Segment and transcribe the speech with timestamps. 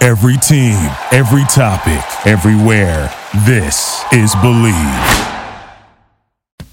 [0.00, 0.76] Every team,
[1.10, 3.12] every topic, everywhere.
[3.44, 5.34] This is Bleav.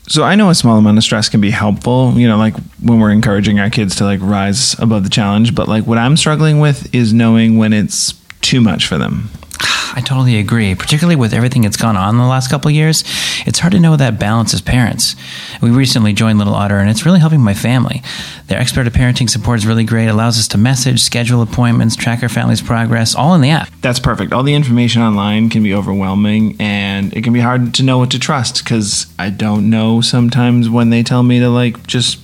[0.07, 2.99] So I know a small amount of stress can be helpful, you know, like when
[2.99, 6.59] we're encouraging our kids to like rise above the challenge, but like what I'm struggling
[6.59, 9.31] with is knowing when it's too much for them.
[9.61, 10.75] I totally agree.
[10.75, 13.03] Particularly with everything that's gone on in the last couple of years,
[13.45, 15.15] it's hard to know that balance as parents.
[15.61, 18.01] We recently joined Little Otter, and it's really helping my family.
[18.47, 20.07] Their expert parenting support is really great.
[20.07, 23.69] It allows us to message, schedule appointments, track our family's progress, all in the app.
[23.81, 24.33] That's perfect.
[24.33, 28.11] All the information online can be overwhelming, and it can be hard to know what
[28.11, 32.19] to trust because I don't know sometimes when they tell me to like just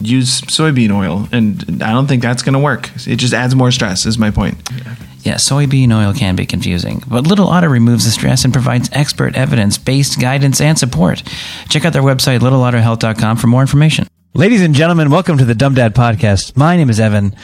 [0.00, 2.90] use soybean oil, and I don't think that's going to work.
[3.06, 4.06] It just adds more stress.
[4.06, 4.56] Is my point.
[4.74, 4.96] Yeah,
[5.30, 9.78] soybean oil can be confusing, but Little Otter removes the stress and provides expert evidence
[9.78, 11.22] based guidance and support.
[11.68, 14.06] Check out their website, littleotterhealth.com, for more information.
[14.34, 16.56] Ladies and gentlemen, welcome to the Dumb Dad Podcast.
[16.56, 17.36] My name is Evan,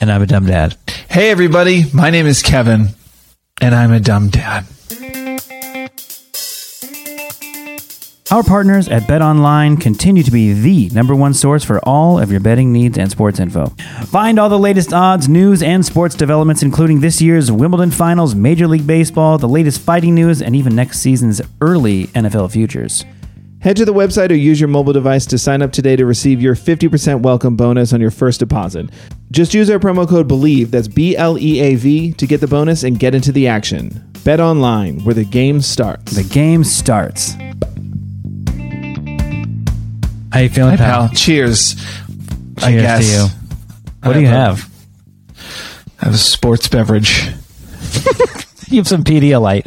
[0.00, 0.76] and I'm a dumb dad.
[1.08, 1.84] Hey, everybody.
[1.92, 2.88] My name is Kevin,
[3.60, 4.64] and I'm a dumb dad.
[8.32, 12.30] Our partners at Bet Online continue to be the number one source for all of
[12.30, 13.66] your betting needs and sports info.
[14.06, 18.66] Find all the latest odds, news, and sports developments, including this year's Wimbledon Finals, Major
[18.66, 23.04] League Baseball, the latest fighting news, and even next season's early NFL futures.
[23.60, 26.40] Head to the website or use your mobile device to sign up today to receive
[26.40, 28.88] your 50% welcome bonus on your first deposit.
[29.30, 32.48] Just use our promo code BLEAV, that's B L E A V, to get the
[32.48, 34.10] bonus and get into the action.
[34.24, 36.12] Bet online, where the game starts.
[36.12, 37.34] The game starts.
[40.32, 41.08] How you feeling, Hi, pal?
[41.08, 41.16] pal.
[41.16, 41.76] Cheers.
[42.58, 43.06] I Cheers guess.
[43.06, 43.26] to you.
[44.02, 44.68] What do you have?
[46.00, 47.26] I have a sports beverage.
[48.68, 49.66] You have some Pedialyte.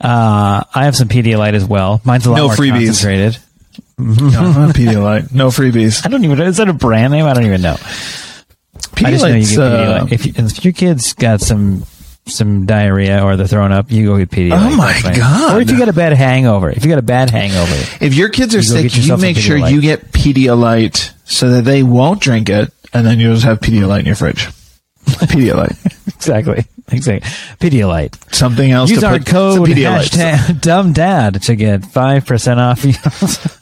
[0.00, 2.00] Uh, I have some Pedialyte as well.
[2.04, 2.84] Mine's a lot No more freebies.
[2.86, 3.38] concentrated.
[3.98, 5.32] No, Pedialyte.
[5.32, 6.06] No freebies.
[6.06, 6.40] I don't even.
[6.40, 7.24] Is that a brand name?
[7.26, 7.76] I don't even know.
[7.82, 10.12] I just know you uh, Pedialyte.
[10.12, 11.84] If, you, if your kid's got some
[12.26, 14.72] some diarrhea or they're throwing up, you go get Pedialyte.
[14.72, 15.56] Oh my God.
[15.56, 18.30] Or if you got a bad hangover, if you got a bad hangover, if your
[18.30, 22.48] kids are You sick, you make sure you get Pedialyte so that they won't drink
[22.48, 24.46] it, and then you'll just have Pedialyte in your fridge.
[25.04, 25.76] Pedialyte.
[26.14, 27.28] exactly, exactly.
[27.60, 28.34] Pedialyte.
[28.34, 32.80] Something else Use to our code hashtag dumb dad to get five percent off.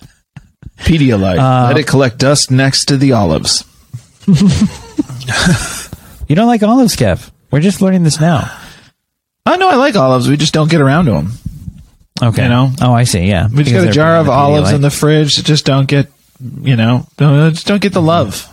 [0.79, 1.39] Pedialyte.
[1.39, 3.65] Uh, Let it collect dust next to the olives.
[6.29, 7.32] you don't like olives, Kev?
[7.53, 8.51] We're just learning this now.
[9.47, 10.29] I know I like olives.
[10.29, 11.33] We just don't get around to them.
[12.23, 12.45] Okay.
[12.45, 12.73] You know?
[12.81, 13.25] Oh, I see.
[13.25, 13.49] Yeah.
[13.49, 15.37] We just got a jar of olives in the fridge.
[15.37, 16.09] that Just don't get,
[16.41, 18.09] you know, don't, just don't get the mm-hmm.
[18.09, 18.49] love.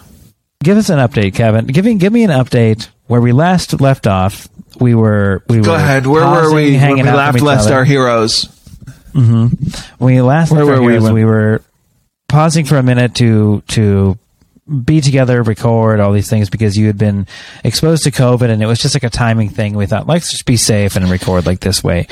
[0.64, 1.68] Give us an update, Kevin.
[1.68, 4.50] Give me, give me an update where we last left off.
[4.80, 6.06] We were we Go were ahead.
[6.06, 7.76] Where were pausing, we when hanging we out laughed each left other.
[7.76, 8.46] our heroes?
[9.14, 9.52] When
[10.00, 11.62] we last Where left our were we heroes, when- we were
[12.28, 14.18] pausing for a minute to to
[14.70, 17.28] be together, record all these things because you had been
[17.64, 19.76] exposed to COVID, and it was just like a timing thing.
[19.76, 22.08] We thought, let's just be safe and record like this way,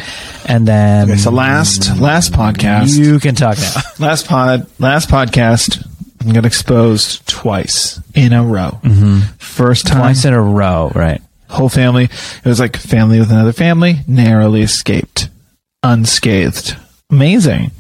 [0.45, 3.81] and then Okay, so last last podcast, you can talk now.
[4.05, 5.85] last pod, last podcast,
[6.27, 8.79] I got exposed twice in a row.
[8.83, 9.19] Mm-hmm.
[9.37, 11.21] First time, Twice in a row, right?
[11.49, 12.05] whole family.
[12.05, 15.29] It was like family with another family, narrowly escaped,
[15.83, 16.75] unscathed.
[17.09, 17.71] Amazing.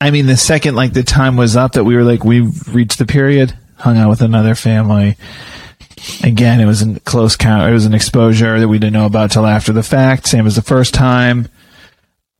[0.00, 2.98] I mean, the second like the time was up that we were like we reached
[2.98, 5.16] the period, hung out with another family.
[6.24, 7.68] Again, it was a close count.
[7.70, 10.26] It was an exposure that we didn't know about till after the fact.
[10.26, 11.48] Same as the first time.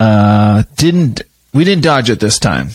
[0.01, 1.23] Uh, didn't
[1.55, 2.69] we didn't dodge it this time?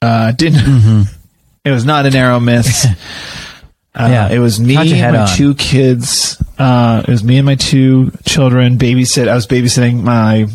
[0.00, 1.06] Uh, didn't.
[1.64, 2.86] It was not a narrow miss.
[3.94, 4.30] Uh, Yeah.
[4.30, 5.28] it was me and my on.
[5.36, 6.42] two kids.
[6.58, 8.78] Uh, it was me and my two children.
[8.78, 9.28] Babysit.
[9.28, 10.46] I was babysitting my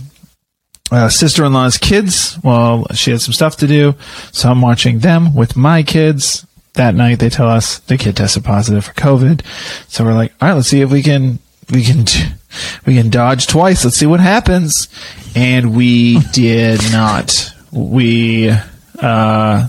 [0.89, 3.93] uh, sister-in-law's kids while she had some stuff to do.
[4.31, 6.46] So I'm watching them with my kids.
[6.77, 9.43] That night, they tell us the kid tested positive for COVID.
[9.87, 11.39] So we're like, all right, let's see if we can
[11.71, 12.05] we can
[12.85, 13.83] we can dodge twice.
[13.83, 14.87] Let's see what happens.
[15.35, 17.51] And we did not.
[17.71, 18.51] We,
[18.99, 19.67] uh,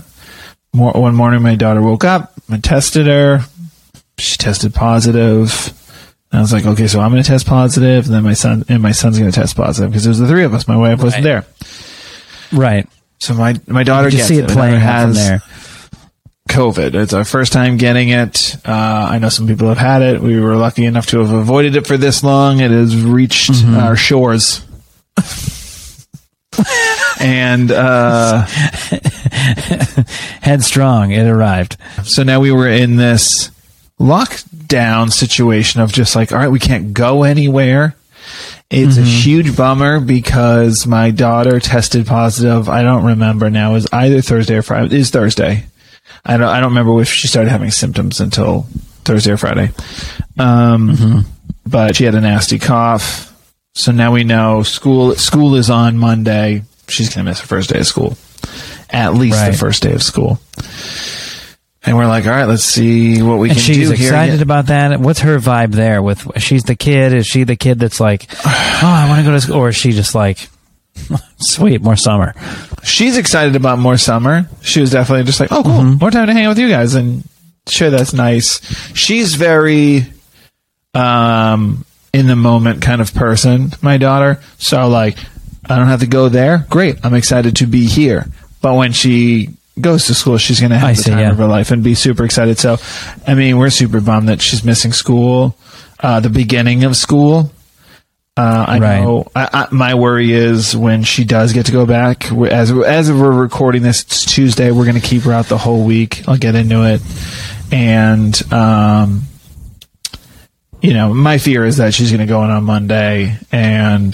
[0.73, 3.41] more, one morning my daughter woke up, I tested her.
[4.17, 5.73] She tested positive.
[6.31, 8.63] And I was like, okay, so I'm going to test positive, and then my son
[8.69, 10.67] and my son's going to test positive because it was the three of us.
[10.67, 11.43] My wife wasn't there.
[12.51, 12.87] Right.
[13.17, 14.45] So my my daughter You gets see it.
[14.45, 15.41] it playing out from has there.
[16.49, 16.93] COVID.
[16.95, 18.55] It's our first time getting it.
[18.67, 18.71] Uh,
[19.11, 20.21] I know some people have had it.
[20.21, 22.59] We were lucky enough to have avoided it for this long.
[22.59, 23.77] It has reached Mm-hmm.
[23.77, 24.65] our shores.
[27.21, 28.45] and uh,
[30.41, 31.77] Headstrong, it arrived.
[32.03, 33.51] so now we were in this
[33.99, 37.95] lockdown situation of just like, all right, we can't go anywhere.
[38.69, 42.69] It's a huge bummer because my daughter tested positive.
[42.69, 43.71] I don't remember now.
[43.71, 44.85] It was either Thursday or Friday.
[44.87, 45.65] It is Thursday.
[46.25, 46.47] I don't.
[46.49, 48.63] I don't remember if she started having symptoms until
[49.05, 49.71] Thursday or Friday.
[50.37, 51.25] Um,
[51.65, 53.25] but she had a nasty cough.
[53.75, 55.15] So now we know school.
[55.15, 56.63] School is on Monday.
[56.87, 58.17] She's gonna miss her first day of school.
[58.89, 59.51] At least Right.
[59.51, 60.39] the first day of school.
[61.85, 64.07] And we're like, all right, let's see what we And can she's do here.
[64.09, 64.41] excited Yeah.
[64.41, 64.99] about that.
[64.99, 66.01] What's her vibe there?
[66.01, 67.13] With she's the kid.
[67.13, 69.75] Is she the kid that's like, oh, I want to go to school, or is
[69.77, 70.49] she just like,
[71.37, 72.33] sweet, more summer?
[72.83, 74.49] she's excited about more summer.
[74.61, 76.95] She was definitely just like, oh, cool, more time to hang out with you guys,
[76.95, 77.23] and
[77.67, 78.61] sure, that's nice.
[78.95, 80.05] She's very,
[80.93, 83.71] um, in the moment kind of person.
[83.81, 85.17] My daughter, so like,
[85.69, 86.65] I don't have to go there.
[86.69, 88.25] Great, I'm excited to be here.
[88.61, 89.49] But when she
[89.79, 91.31] goes to school, she's going to have I the see, time yeah.
[91.31, 92.57] of her life and be super excited.
[92.57, 92.77] So,
[93.25, 95.55] I mean, we're super bummed that she's missing school,
[95.99, 97.51] uh, the beginning of school.
[98.37, 99.01] Uh, I Right.
[99.01, 99.27] know.
[99.35, 102.31] I, I, my worry is when she does get to go back.
[102.31, 104.71] As as we're recording this, it's Tuesday.
[104.71, 106.23] We're going to keep her out the whole week.
[106.27, 107.01] I'll get into it,
[107.71, 109.23] and um,
[110.81, 114.13] you know, my fear is that she's going to go in on Monday, and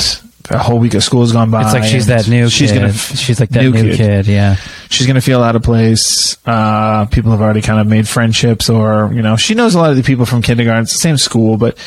[0.50, 1.63] a whole week of school has gone by.
[1.63, 2.80] It's like she's that new She's kid.
[2.80, 2.94] gonna.
[2.94, 4.27] she's like that new, kid.
[4.27, 4.57] Yeah.
[4.89, 6.38] She's going to feel out of place.
[6.45, 9.89] Uh, people have already kind of made friendships, or you know, she knows a lot
[9.89, 10.83] of the people from kindergarten.
[10.83, 11.77] It's the same school, but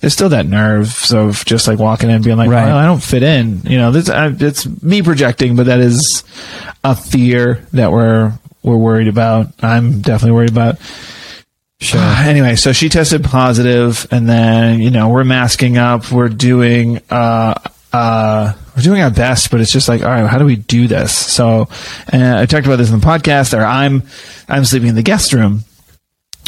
[0.00, 2.68] there's still that nerves of just like walking in and being like, Right.
[2.70, 6.24] "Oh, I don't fit in." You know, this uh, it's me projecting, but that is
[6.84, 8.32] a fear that we're
[8.62, 9.46] we're worried about.
[9.62, 10.78] I'm definitely worried about.
[11.80, 12.00] Sure.
[12.28, 16.10] Anyway, so she tested positive, and then you know we're masking up.
[16.10, 17.54] We're doing uh
[17.92, 20.86] uh we're doing our best, but it's just like, all right, how do we do
[20.86, 21.12] this?
[21.12, 21.62] So
[22.12, 23.56] uh, I talked about this in the podcast.
[23.58, 24.02] Or I'm
[24.48, 25.64] I'm sleeping in the guest room,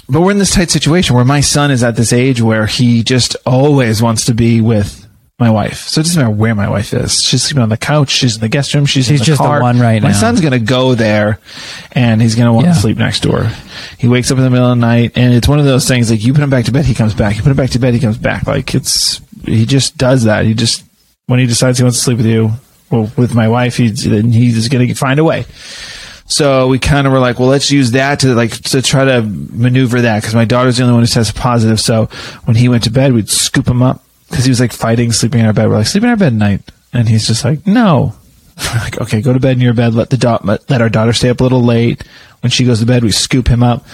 [0.08, 3.02] but we're in this tight situation where my son is at this age where he
[3.02, 5.06] just always wants to be with
[5.40, 5.88] my wife.
[5.88, 7.22] So it doesn't matter where my wife is.
[7.22, 8.10] She's sleeping on the couch.
[8.10, 8.84] She's in the guest room.
[8.84, 10.08] She's, in the just the one right my now.
[10.08, 11.40] My son's gonna go there,
[11.92, 12.74] and he's gonna want Yeah.
[12.74, 13.50] to sleep next door.
[13.96, 16.10] He wakes up in the middle of the night, and it's one of those things
[16.10, 17.36] like you put him back to bed, he comes back.
[17.36, 18.46] You put him back to bed, he comes back.
[18.46, 20.44] Like it's he just does that.
[20.44, 20.84] He just
[21.30, 22.50] when he decides he wants to sleep with you,
[22.90, 25.44] well, with my wife, he's then he's gonna find a way.
[26.26, 29.22] So we kind of were like, well, let's use that to like to try to
[29.22, 31.78] maneuver that because my daughter's the only one who tested positive.
[31.78, 32.06] So
[32.46, 35.38] when he went to bed, we'd scoop him up because he was like fighting sleeping
[35.38, 35.68] in our bed.
[35.68, 36.62] We're like, sleep in our bed at night,
[36.92, 38.14] and he's just like, no.
[38.58, 39.94] We're like, okay, go to bed in your bed.
[39.94, 42.02] Let the da- let our daughter stay up a little late.
[42.40, 43.86] When she goes to bed, we scoop him up,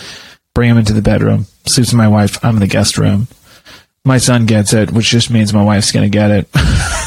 [0.54, 1.46] bring him into the bedroom.
[1.66, 2.42] Sleeps with my wife.
[2.42, 3.28] I'm in the guest room.
[4.06, 6.48] My son gets it, which just means my wife's gonna get it.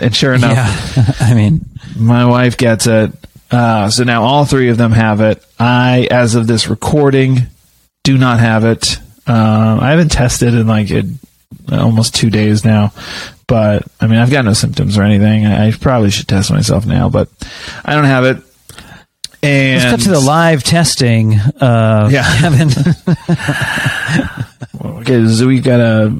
[0.00, 1.12] and sure enough, Yeah.
[1.20, 1.64] I mean,
[1.96, 3.12] my wife gets it.
[3.50, 5.44] Uh, so now all three of them have it.
[5.58, 7.42] I, as of this recording,
[8.02, 8.98] do not have it.
[9.28, 11.06] Um, I haven't tested in like it,
[11.70, 12.92] almost two days now,
[13.46, 15.46] but I mean, I've got no symptoms or anything.
[15.46, 17.28] I, I probably should test myself now, but
[17.84, 18.38] I don't have it.
[19.42, 21.34] And let's cut to the live testing.
[21.34, 22.24] Uh, Yeah.
[22.40, 22.70] Kevin.
[24.84, 26.14] Okay, so we got a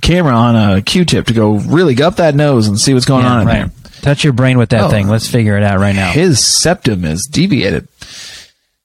[0.00, 3.32] camera on a Q-tip to go really up that nose and see what's going Yeah,
[3.32, 3.54] on in right.
[3.54, 3.92] there.
[4.02, 4.90] Touch your brain with that Oh.
[4.90, 5.08] thing.
[5.08, 6.10] Let's figure it out right now.
[6.10, 7.86] his septum is deviated.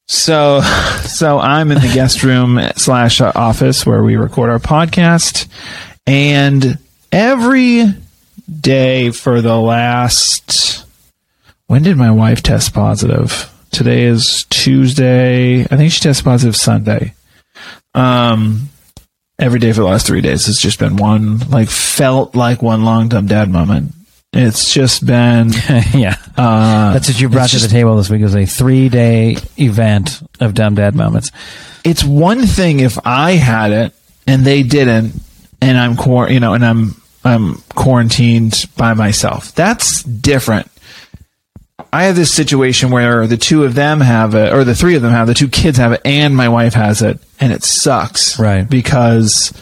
[0.08, 0.62] So,
[1.04, 5.48] so I'm in the guest room slash office where we record our podcast,
[6.06, 6.78] and
[7.12, 7.86] every
[8.62, 10.86] day for the last
[11.68, 13.52] when did my wife test positive?
[13.72, 15.62] Today is Tuesday.
[15.64, 17.14] I think she tested positive Sunday.
[17.96, 18.70] Um,
[19.40, 22.86] every day for the last three days has just been one like felt like one
[22.86, 23.92] long dumb dad moment.
[24.34, 25.52] It's just been
[25.94, 26.18] yeah.
[26.38, 30.22] uh, That's what you brought to the table this week was a three day event
[30.42, 31.32] of dumb dad moments.
[31.86, 33.94] it's one thing if I had it
[34.28, 35.14] and they didn't,
[35.62, 39.54] and I'm quar- you know, and I'm I'm quarantined by myself.
[39.56, 40.70] That's different.
[41.92, 45.02] I have this situation where the two of them have it, or the three of
[45.02, 48.40] them have, the two kids have it, and my wife has it, and it sucks,
[48.40, 48.70] Right.
[48.70, 49.54] Because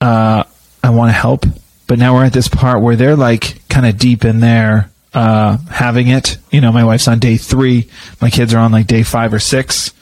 [0.00, 0.44] uh,
[0.82, 1.44] I want to help,
[1.86, 5.58] but now we're at this part where they're like kind of deep in there, uh,
[5.70, 6.38] having it.
[6.50, 7.88] You know, my wife's on day three,
[8.20, 9.92] my kids are on like day five or six,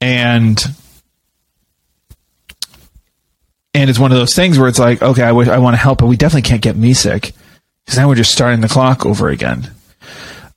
[0.00, 0.62] and
[3.74, 5.78] and it's one of those things where it's like, okay, I wish I want to
[5.80, 7.32] help, but we definitely can't get me sick
[7.84, 9.70] because now we're just starting the clock over again.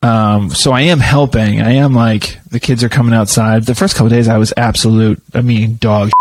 [0.01, 1.61] Um, so I am helping.
[1.61, 3.63] I am like the kids are coming outside.
[3.63, 5.21] The first couple days, I was absolute.
[5.33, 6.11] I mean, dog.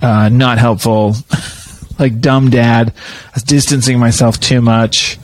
[0.00, 1.14] Uh, not helpful.
[1.98, 2.92] like dumb dad.
[2.96, 5.18] I was distancing myself too much.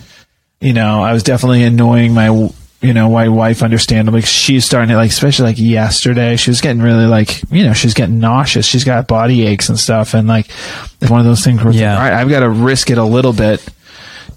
[0.60, 2.26] You know, I was definitely annoying my
[2.80, 3.62] you know my wife.
[3.62, 6.36] Understandably, she's starting to like, especially like yesterday.
[6.36, 8.66] She was getting really like you know she's getting nauseous.
[8.66, 10.48] She's got body aches and stuff, and like
[11.00, 11.94] it's one of those things where Yeah.
[11.96, 13.66] all right, I've got to risk it a little bit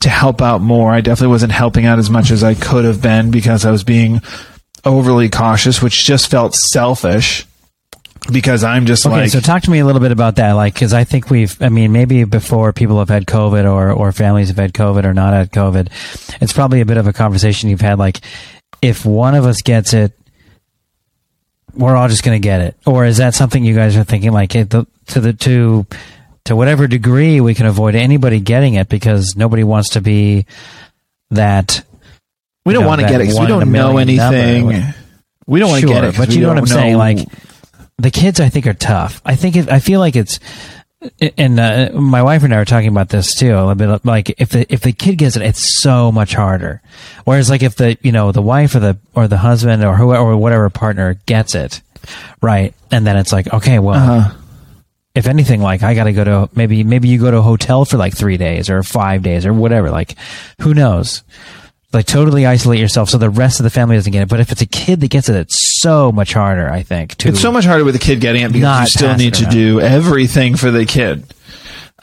[0.02, 0.92] to help out more.
[0.92, 3.84] I definitely wasn't helping out as much as I could have been because I was
[3.84, 4.22] being
[4.84, 7.46] overly cautious, which just felt selfish.
[8.32, 10.74] Because I'm just Okay, like, so talk to me a little bit about that, like,
[10.74, 14.48] because I think we've, I mean, maybe before people have had COVID or or families
[14.48, 15.90] have had COVID or not had COVID,
[16.42, 18.22] it's probably a bit of a conversation you've had, like,
[18.82, 20.12] if one of us gets it,
[21.76, 24.32] we're all just going to get it, or is that something you guys are thinking,
[24.32, 25.86] like, it, the, to the to
[26.46, 30.46] to whatever degree we can avoid anybody getting it because nobody wants to be
[31.32, 31.84] that.
[32.66, 34.02] we don't know, want to get it because we one in a don't know number.
[34.02, 34.94] anything.
[35.48, 36.98] We don't want to Sure, get it, but you know what I'm saying.
[36.98, 37.20] Like
[37.98, 39.22] the kids, I think are tough.
[39.26, 40.40] I think it, I feel like it's,
[41.38, 43.56] and uh, my wife and I were talking about this too.
[43.56, 46.82] A bit like if the if the kid gets it, it's so much harder.
[47.26, 50.24] Whereas like if the you know the wife or the or the husband or whoever
[50.24, 51.82] or whatever partner gets it,
[52.42, 53.96] right, and then it's like okay, well.
[54.20, 54.36] Uh-huh.
[55.16, 57.86] If anything, like I got to go to maybe maybe you go to a hotel
[57.86, 59.90] for like three days or five days or whatever.
[59.90, 60.16] Like,
[60.62, 61.24] who knows?
[61.94, 64.28] like totally isolate yourself so the rest of the family doesn't get it.
[64.28, 66.70] But if it's a kid that gets it, it's so much harder.
[66.70, 67.16] I think.
[67.20, 69.46] To It's so much harder with a kid getting it because you still need to
[69.46, 71.24] do everything for the kid.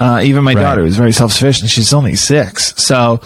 [0.01, 0.63] Uh, even my Right.
[0.63, 1.69] daughter is very self sufficient.
[1.69, 3.21] She's only six, so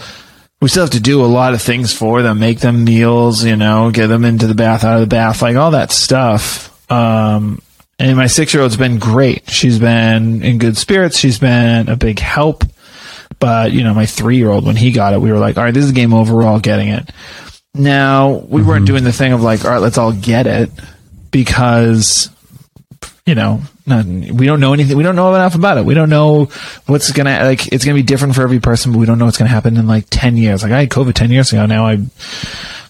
[0.59, 2.39] we still have to do a lot of things for them.
[2.39, 5.55] Make them meals, you know, get them into the bath, out of the bath, like
[5.55, 6.69] all that stuff.
[6.91, 7.61] Um,
[7.99, 9.49] and my six year old's been great.
[9.49, 11.17] She's been in good spirits.
[11.17, 12.63] She's been a big help.
[13.39, 15.63] But you know, my three year old when he got it, we were like, all
[15.63, 16.35] right, this is game over.
[16.35, 17.09] We're all getting it.
[17.73, 18.85] Now we weren't mm-hmm.
[18.85, 20.71] doing the thing of like, all right, let's all get it
[21.31, 22.29] because
[23.27, 24.95] you know, not, we don't know anything.
[24.95, 25.83] We don't know enough about it.
[25.83, 26.45] We don't know
[26.85, 27.67] what's gonna like.
[27.73, 29.85] It's gonna be different for every person, but we don't know what's gonna happen in
[29.85, 30.63] like ten years.
[30.63, 31.65] Like I had COVID ten years ago.
[31.65, 31.97] Now I,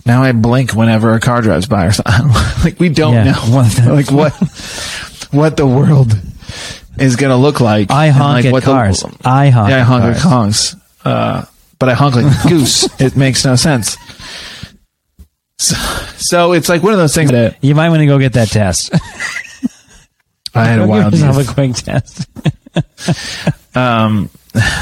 [0.07, 2.27] now I blink whenever a car drives by or something.
[2.63, 3.23] like we don't Yeah.
[3.25, 4.33] know What- like what
[5.31, 6.13] what the world
[6.97, 7.91] is gonna look like.
[7.91, 9.03] I honk like, at what the- cars.
[9.23, 9.69] I honk.
[9.69, 10.23] yeah, I at honk at cars.
[10.23, 10.75] honks.
[11.05, 11.45] Uh,
[11.79, 12.87] but I honk like a goose.
[12.99, 13.97] It makes no sense.
[15.59, 15.75] So,
[16.17, 18.49] so it's like one of those things that You might want to go get that
[18.49, 18.91] test.
[20.55, 21.49] I had a wild youth.
[21.49, 22.27] a quick test.
[23.75, 24.29] Um,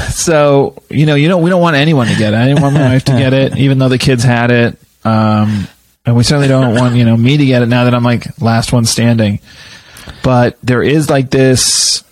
[0.08, 1.42] so you know, you don't.
[1.42, 2.36] We don't want anyone to get it.
[2.36, 4.78] I didn't want my wife to get it, even though the kids had it.
[5.06, 5.68] Um,
[6.04, 8.40] and we certainly don't want you know me to get it now that I'm like
[8.40, 9.40] last one standing.
[10.22, 12.04] But there is like this,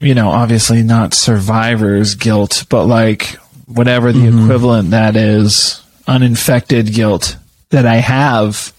[0.00, 3.36] you know, obviously not survivor's guilt, but like
[3.66, 7.36] whatever the equivalent that is, uninfected guilt
[7.70, 8.72] that I have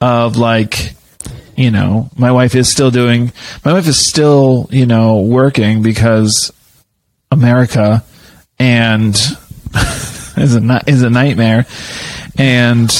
[0.00, 0.94] of like
[1.56, 3.32] you know, my wife is still doing,
[3.64, 6.52] my wife is still, you know, working because
[7.32, 8.04] America
[8.60, 9.14] and
[10.36, 11.66] is a, is a nightmare.
[12.38, 12.90] And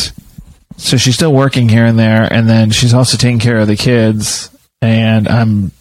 [0.76, 2.30] so she's still working here and there.
[2.30, 4.50] And then she's also taking care of the kids.
[4.82, 5.72] And I'm,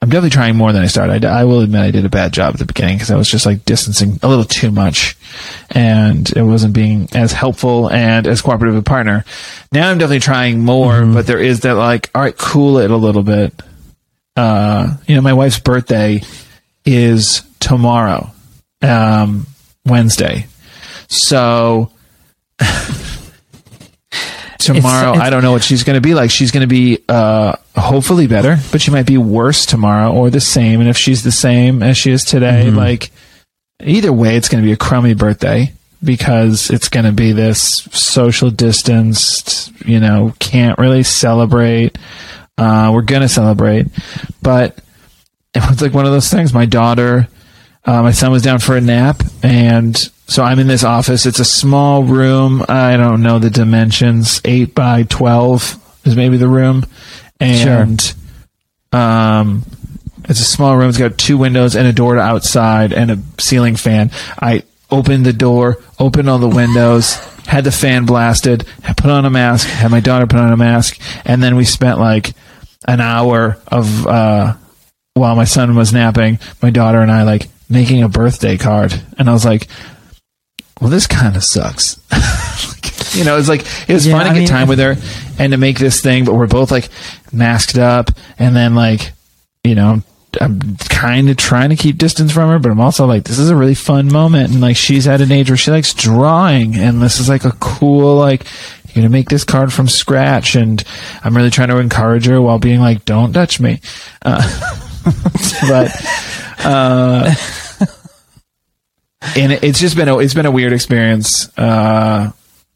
[0.00, 1.24] I'm definitely trying more than I started.
[1.24, 3.28] I, I will admit I did a bad job at the beginning because I was
[3.28, 5.16] just like distancing a little too much
[5.70, 9.24] and it wasn't being as helpful and as cooperative a partner.
[9.72, 12.96] Now I'm definitely trying more, but there is that like, all right, cool it a
[12.96, 13.54] little bit.
[14.36, 16.22] Uh, you know, my wife's birthday
[16.84, 18.30] is tomorrow,
[18.82, 19.46] um,
[19.86, 20.46] Wednesday.
[21.08, 21.90] So
[24.58, 26.30] tomorrow, it's- I don't know what she's going to be like.
[26.30, 30.40] She's going to be, uh, hopefully better, but she might be worse tomorrow or the
[30.40, 30.80] same.
[30.80, 33.10] And if she's the same as she is today, like
[33.82, 37.60] either way, it's going to be a crummy birthday because it's going to be this
[37.92, 41.98] social distanced, you know, can't really celebrate.
[42.56, 43.86] Uh, we're going to celebrate,
[44.40, 44.78] but
[45.54, 46.54] it was like one of those things.
[46.54, 47.26] My daughter,
[47.84, 49.96] uh, my son was down for a nap, and
[50.26, 51.26] so I'm in this office.
[51.26, 52.64] It's a small room.
[52.68, 54.40] I don't know the dimensions.
[54.44, 56.86] Eight by twelve is maybe the room,
[57.40, 58.14] and
[58.92, 59.64] um,
[60.28, 60.88] it's a small room.
[60.88, 64.10] It's got two windows and a door to outside and a ceiling fan.
[64.40, 67.14] I opened the door, opened all the windows,
[67.46, 70.56] had the fan blasted, had put on a mask, had my daughter put on a
[70.56, 72.32] mask, and then we spent like
[72.86, 74.54] an hour of uh,
[75.14, 79.28] while my son was napping, my daughter and I like making a birthday card, and
[79.28, 79.68] I was like,
[80.80, 81.98] well, this kind of sucks.
[83.16, 84.96] you know, it's like it was Yeah, fun to I get mean- time with her
[85.38, 86.88] and to make this thing, but we're both like
[87.32, 89.12] masked up, and then like,
[89.62, 90.02] you know.
[90.40, 93.50] I'm kind of trying to keep distance from her, but I'm also like, this is
[93.50, 94.50] a really fun moment.
[94.50, 97.52] And like, she's at an age where she likes drawing, and this is like a
[97.60, 98.44] cool, like,
[98.86, 100.56] you're gonna make this card from scratch.
[100.56, 100.82] And
[101.22, 103.78] I'm really trying to encourage her while being like, don't touch me.
[104.22, 104.42] Uh,
[105.68, 105.92] but,
[106.64, 107.32] uh,
[109.36, 111.48] and it's just been a, it's been a weird experience.
[111.58, 112.30] Uh,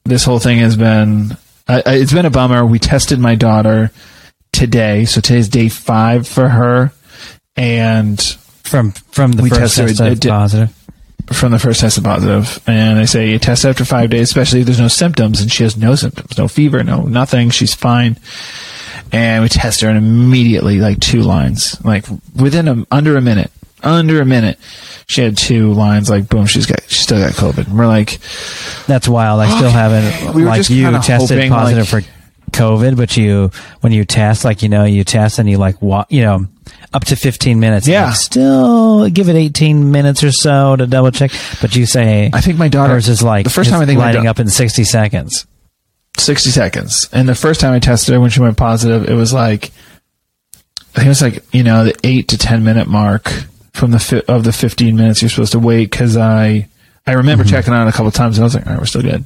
[0.05, 1.33] this whole thing has been,
[1.67, 2.64] uh, it's been a bummer.
[2.64, 3.90] We tested my daughter
[4.52, 6.93] today, so today's day five for her,
[7.57, 8.21] and
[8.64, 10.75] From from the first tested test it- it positive.
[11.33, 14.67] from the first tested positive, and they say you test after five days, especially if
[14.67, 17.50] there's no symptoms, and she has no symptoms, no fever, no nothing.
[17.50, 18.19] She's fine.
[19.12, 23.50] And we test her, and immediately, like two lines, like within a, under a minute,
[23.82, 24.58] under a minute,
[25.06, 26.11] she had two lines.
[26.11, 27.66] Like boom, she's got, she still got COVID.
[27.68, 28.18] And we're like,
[28.87, 29.40] That's wild.
[29.40, 32.11] I still haven't We like you tested hoping, positive like- for
[32.50, 33.50] COVID, but you
[33.82, 36.47] when you test, like you know, you test and you like wa- you know,
[36.94, 37.87] up to fifteen minutes.
[37.87, 38.06] Yeah.
[38.06, 41.30] Like, still give it eighteen minutes or so to double check.
[41.61, 43.99] But you say I think my daughter hers is like the first time I think
[43.99, 45.47] lighting da- up in sixty seconds.
[46.16, 47.08] 60 seconds.
[47.12, 49.70] And the first time I tested her when she went positive, it was like,
[50.54, 53.32] I think it was like, you know, the eight to 10 minute mark
[53.78, 55.90] from the, fi- of the 15 minutes you're supposed to wait.
[55.92, 56.68] Cause I,
[57.06, 58.87] I remember checking on it a couple times and I was like, all right, we're
[58.87, 59.25] still good.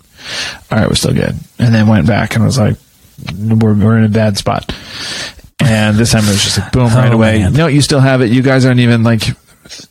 [0.70, 1.34] All right, we're still good.
[1.58, 2.76] And then went back and was like,
[3.36, 4.72] we're, we're in a bad spot.
[5.58, 7.38] And this time it was just like, boom, right Oh, away.
[7.40, 7.52] man.
[7.54, 8.30] No, you still have it.
[8.30, 9.22] You guys aren't even like,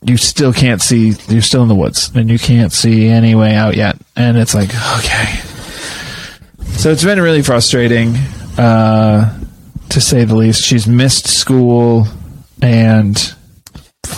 [0.04, 3.56] you still can't see, you're still in the woods and you can't see any way
[3.56, 3.98] out yet.
[4.16, 5.40] And it's like, okay.
[6.78, 8.16] So it's been really frustrating,
[8.58, 9.38] uh,
[9.90, 10.64] to say the least.
[10.64, 12.08] She's missed school,
[12.62, 13.36] and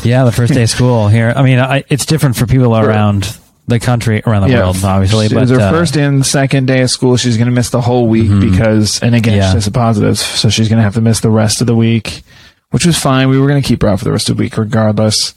[0.03, 1.33] Yeah, the first day of school here.
[1.35, 5.27] I mean, I, it's different for people around the country, around the yeah, world, obviously.
[5.27, 7.15] it But her uh, first and second day of school.
[7.17, 9.49] She's going to miss the whole week because, and again, Yeah.
[9.49, 12.23] she tested positive, so she's going to have to miss the rest of the week,
[12.71, 13.29] which was fine.
[13.29, 15.33] We were going to keep her out for the rest of the week regardless,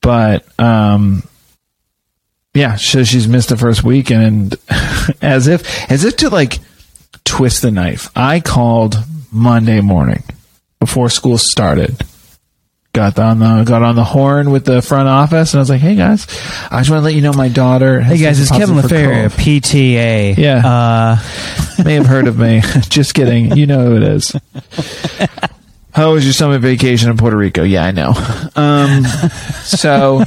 [0.00, 1.22] but um,
[2.54, 4.54] yeah, so she's missed the first week, and
[5.20, 6.58] as if as if to like
[7.24, 8.96] twist the knife, I called
[9.30, 10.22] Monday morning
[10.80, 12.02] before school started.
[12.96, 15.82] Got on the got on the horn with the front office, and I was like,
[15.82, 16.26] "Hey guys,
[16.70, 18.90] I just want to let you know my daughter." has Hey guys, it's Kevin positive
[18.90, 20.36] for LaFerrier, COVID." PTA.
[20.38, 20.66] Yeah.
[20.66, 22.62] Uh, May have heard of me.
[22.88, 23.54] just kidding.
[23.54, 24.34] You know who it is.
[25.92, 27.64] How was your summer vacation in Puerto Rico?
[27.64, 28.14] Yeah, I know.
[28.56, 29.04] Um,
[29.62, 30.24] so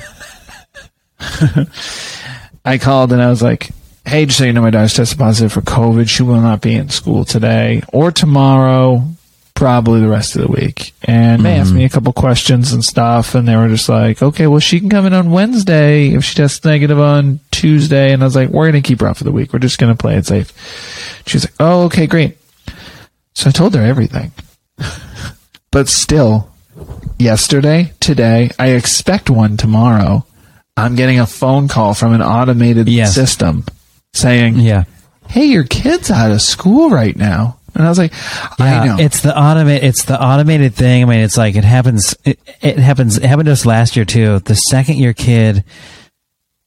[2.64, 3.72] I called and I was like,
[4.06, 6.08] "Hey, just so you know, my daughter's tested positive for COVID.
[6.08, 9.08] She will not be in school today or tomorrow,
[9.60, 11.86] probably the rest of the week." And they asked me mm-hmm.
[11.86, 15.06] a couple questions and stuff, and they were just like, "Okay, well, she can come
[15.06, 18.82] in on Wednesday if she tests negative on Tuesday." And I was like, "We're gonna
[18.82, 19.52] keep her out for the week.
[19.54, 20.52] We're just gonna play it safe."
[21.28, 22.38] She was like, "Oh, okay, great."
[23.36, 24.32] So I told her everything,
[25.72, 26.50] but still,
[27.20, 30.26] yesterday, today, I expect one tomorrow.
[30.76, 33.14] I'm getting a phone call from an automated Yes.
[33.14, 33.66] system
[34.14, 34.86] saying, yeah.
[35.28, 38.14] "Hey, your kid's out of school right now," and I was like,
[38.60, 39.84] "I know." It's the automate.
[39.84, 41.02] It's the automated thing.
[41.02, 42.14] I mean, it's like it happens.
[42.26, 43.18] It, it happens.
[43.18, 44.40] It happened to us last year too.
[44.40, 45.64] The second your kid,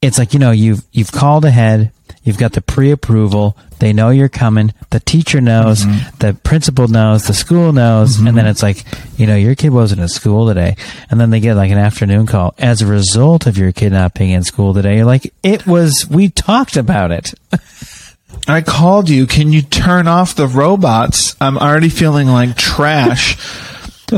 [0.00, 1.92] it's like you know you've you've called ahead.
[2.24, 3.56] You've got the pre-approval.
[3.80, 4.72] They know you're coming.
[4.90, 5.84] The teacher knows.
[5.84, 6.16] Mm-hmm.
[6.18, 7.26] The principal knows.
[7.26, 8.20] The school knows.
[8.20, 8.84] And then it's like,
[9.18, 10.76] you know, your kid wasn't in school today.
[11.10, 14.14] And then they get like an afternoon call as a result of your kid not
[14.14, 14.94] being in school today.
[14.98, 16.06] You're like, it was.
[16.08, 17.34] We talked about it.
[18.48, 19.26] I called you.
[19.26, 21.36] Can you turn off the robots?
[21.40, 23.36] I'm already feeling like trash.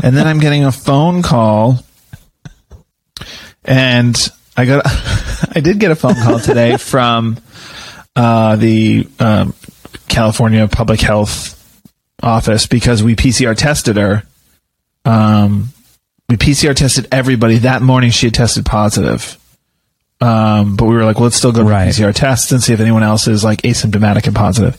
[0.03, 1.79] and then I'm getting a phone call.
[3.63, 4.15] And
[4.57, 4.83] I got,
[5.55, 7.37] I did get a phone call today from
[8.15, 9.53] uh, the um,
[10.07, 11.51] California Public Health
[12.21, 14.23] Office because we PCR tested her.
[15.03, 15.69] Um,
[16.29, 18.09] we PCR tested everybody that morning.
[18.09, 19.37] She had tested positive.
[20.21, 21.89] Um, but we were like, well, let's still go to Right.
[21.89, 24.75] PCR tests and see if anyone else is like asymptomatic and positive.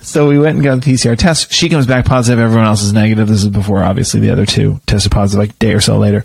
[0.00, 1.52] So we went and got the PCR test.
[1.52, 2.38] She comes back positive.
[2.38, 3.28] Everyone else is negative.
[3.28, 6.24] This is before, obviously, the other two tested positive like a day or so later.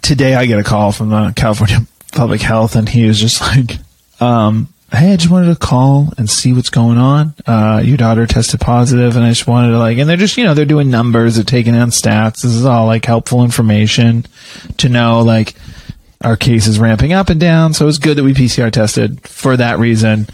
[0.00, 1.80] Today, I get a call from the California
[2.12, 3.72] Public Health, and he was just like,
[4.20, 7.34] um, "Hey, I just wanted to call and see what's going on.
[7.46, 10.44] Uh, your daughter tested positive, and I just wanted to like." And they're just, you
[10.44, 12.42] know, they're doing numbers, they're taking down stats.
[12.42, 14.26] This is all like helpful information
[14.78, 15.54] to know, like
[16.22, 17.72] our case is ramping up and down.
[17.72, 20.26] So it's good that we PCR tested for that reason.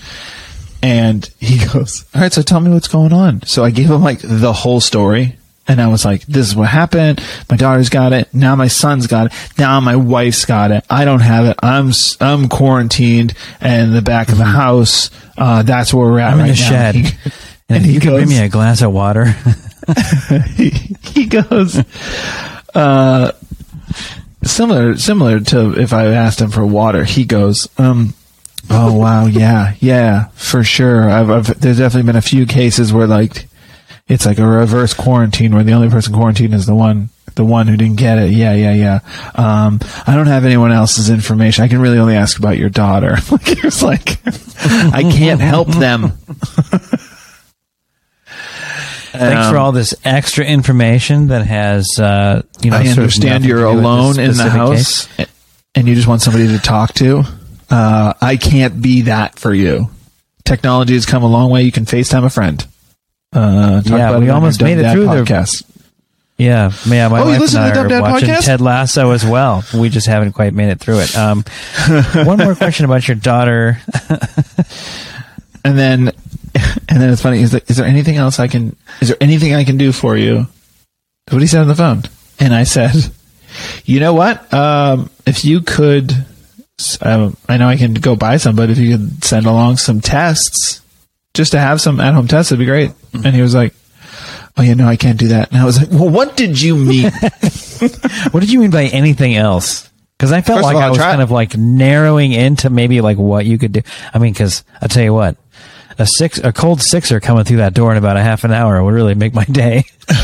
[0.82, 3.42] And he goes, All right, so tell me what's going on.
[3.42, 5.36] So I gave him like the whole story.
[5.68, 7.20] And I was like, this is what happened.
[7.50, 8.32] My daughter's got it.
[8.32, 9.32] Now my son's got it.
[9.58, 10.84] Now my wife's got it.
[10.88, 11.56] I don't have it.
[11.62, 15.10] I'm, I'm quarantined and in the back of the house.
[15.36, 16.68] Uh, that's where we're at I'm right in the now.
[16.68, 16.94] shed.
[16.94, 17.30] He-
[17.68, 19.34] And he you could bring me a glass of water.
[20.54, 20.70] he,
[21.02, 21.76] he goes,
[22.76, 23.32] uh,
[24.44, 28.14] similar, similar to if I asked him for water, he goes, um,
[28.70, 31.10] oh wow, yeah, yeah, for sure.
[31.10, 33.48] I've, I've, there's definitely been a few cases where like,
[34.08, 37.66] it's like a reverse quarantine where the only person quarantined is the one, the one
[37.66, 38.30] who didn't get it.
[38.30, 39.00] Yeah, yeah, yeah.
[39.34, 41.64] Um, I don't have anyone else's information.
[41.64, 43.16] I can really only ask about your daughter.
[43.30, 46.12] like, he was like, I can't help them.
[49.12, 53.58] Thanks for Um, all this extra information that has, uh, you know, I understand you're
[53.58, 55.28] to do with this alone in the house case.
[55.74, 57.22] and you just want somebody to talk to.
[57.70, 59.88] Uh, I can't be that for you.
[60.44, 61.62] Technology has come a long way.
[61.62, 62.64] You can FaceTime a friend.
[63.36, 65.62] Uh, Yeah, we almost made it through the- podcast.
[66.38, 67.08] Yeah, yeah.
[67.08, 68.44] My Oh, wife and I the are Dad watching podcast?
[68.44, 69.64] Ted Lasso as well.
[69.72, 71.16] We just haven't quite made it through it.
[71.16, 71.44] Um,
[72.26, 73.78] one more question about your daughter.
[75.64, 76.12] And then,
[76.88, 77.38] and then it's funny.
[77.38, 78.76] He's like, "Is there anything else I can?
[79.00, 80.46] Is there anything I can do for you?"
[81.30, 82.02] What he said on the phone.
[82.38, 82.94] And I said,
[83.84, 84.52] "You know what?
[84.54, 86.12] Um, if you could,
[87.00, 90.00] um, I know I can go buy some, but if you could send along some
[90.00, 90.82] tests,
[91.36, 93.74] just to have some at-home tests, it'd be great." And he was like,
[94.56, 96.76] "Oh yeah, no, I can't do that." And I was like, "Well, what did you
[96.76, 97.12] mean?"
[98.30, 99.90] What did you mean by anything else?
[100.16, 103.02] Because I felt First like all, I was try- kind of like narrowing into maybe
[103.02, 103.82] like what you could do.
[104.14, 105.36] I mean, because I tell you what,
[105.98, 108.82] a six, a cold sixer coming through that door in about a half an hour
[108.82, 109.84] would really make my day.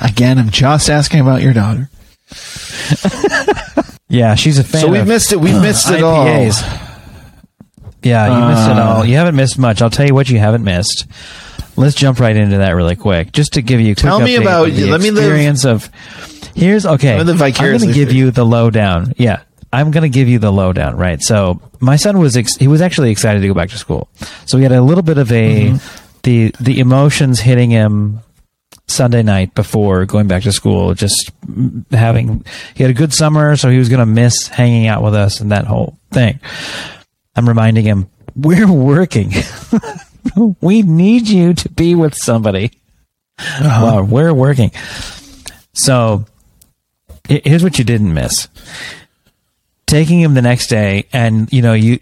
[0.00, 1.90] Again, I'm just asking about your daughter.
[4.10, 4.80] Yeah, she's a fan.
[4.80, 5.40] So we've of missed it.
[5.40, 6.24] We've uh, missed it all.
[6.24, 6.62] IPAs.
[8.02, 9.00] Yeah, you missed it all.
[9.00, 9.04] Uh.
[9.04, 9.82] You haven't missed much.
[9.82, 11.06] I'll tell you what you haven't missed.
[11.76, 14.36] Let's jump right into that really quick, just to give you a quick Tell me
[14.36, 15.90] about- the let me live- experience of.
[16.54, 17.16] Here's okay.
[17.18, 19.14] I'm going to give you the lowdown.
[19.16, 20.96] Yeah, I'm going to give you the lowdown.
[20.96, 21.22] Right.
[21.22, 24.08] So my son was ex- he was actually excited to go back to school.
[24.46, 26.18] So we had a little bit of a mm-hmm.
[26.24, 28.20] the the emotions hitting him
[28.88, 31.30] Sunday night before going back to school, just
[31.92, 35.14] having he had a good summer, so he was going to miss hanging out with
[35.14, 36.40] us and that whole thing.
[37.38, 39.32] I'm reminding him we're working.
[40.60, 42.72] we need you to be with somebody.
[43.38, 43.84] Uh-huh.
[43.84, 44.72] Well, we're working.
[45.72, 46.26] So
[47.28, 48.48] here's what you didn't miss.
[49.86, 52.00] Taking him the next day, and you know, you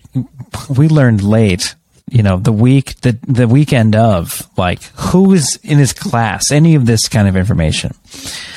[0.74, 1.74] we learned late.
[2.10, 6.76] You know, the week the the weekend of like who is in his class, any
[6.76, 7.92] of this kind of information,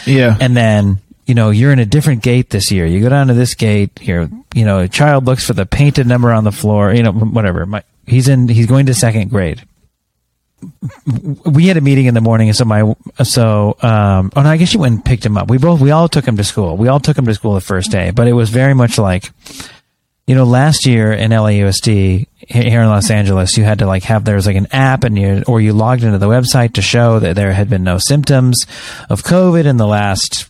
[0.06, 0.38] Yeah.
[0.40, 2.86] and then you know you're in a different gate this year.
[2.86, 4.30] You go down to this gate here.
[4.54, 6.92] You know, a child looks for the painted number on the floor.
[6.94, 7.66] You know, whatever.
[7.66, 8.48] My, he's in.
[8.48, 9.64] He's going to second grade
[11.46, 14.58] we had a meeting in the morning, and so my so um oh no, I
[14.58, 15.50] guess you went and picked him up.
[15.50, 16.78] We both we all took him to school.
[16.78, 19.32] We all took him to school the first day, but it was very much like
[20.28, 24.26] you know last year in LAUSD here in Los Angeles, you had to like have
[24.26, 27.20] there was like an app and you or you logged into the website to show
[27.20, 28.66] that there had been no symptoms
[29.10, 30.50] of COVID in the last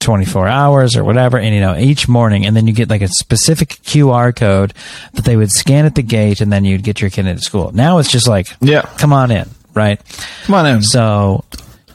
[0.00, 3.08] 24 hours or whatever and you know each morning and then you get like a
[3.08, 4.72] specific QR code
[5.12, 7.70] that they would scan at the gate and then you'd get your kid into school.
[7.72, 8.82] Now it's just like Yeah.
[8.98, 10.00] come on in, right?
[10.44, 10.82] Come on in.
[10.82, 11.44] So,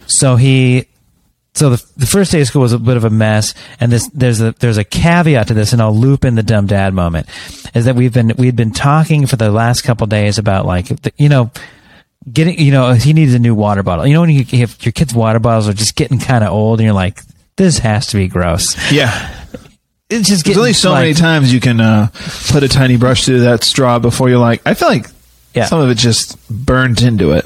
[0.06, 0.86] so he,
[1.56, 4.08] so the, the first day of school was a bit of a mess, and this
[4.14, 7.28] there's a there's a caveat to this, and I'll loop in the dumb dad moment,
[7.74, 11.12] is that we've been we've been talking for the last couple days about like the,
[11.18, 11.52] you know.
[12.34, 14.08] Getting, you know, he needs a new water bottle.
[14.08, 16.80] You know, when you, if your kid's water bottles are just getting kind of old,
[16.80, 17.22] and you're like,
[17.58, 18.76] this has to be gross.
[18.92, 19.32] yeah.
[20.10, 22.10] It's just There's only so like- many times you can uh,
[22.52, 25.08] put a tiny brush through that straw before you're like, I feel like
[25.56, 25.66] Yeah.
[25.66, 27.46] some of it just burnt into it.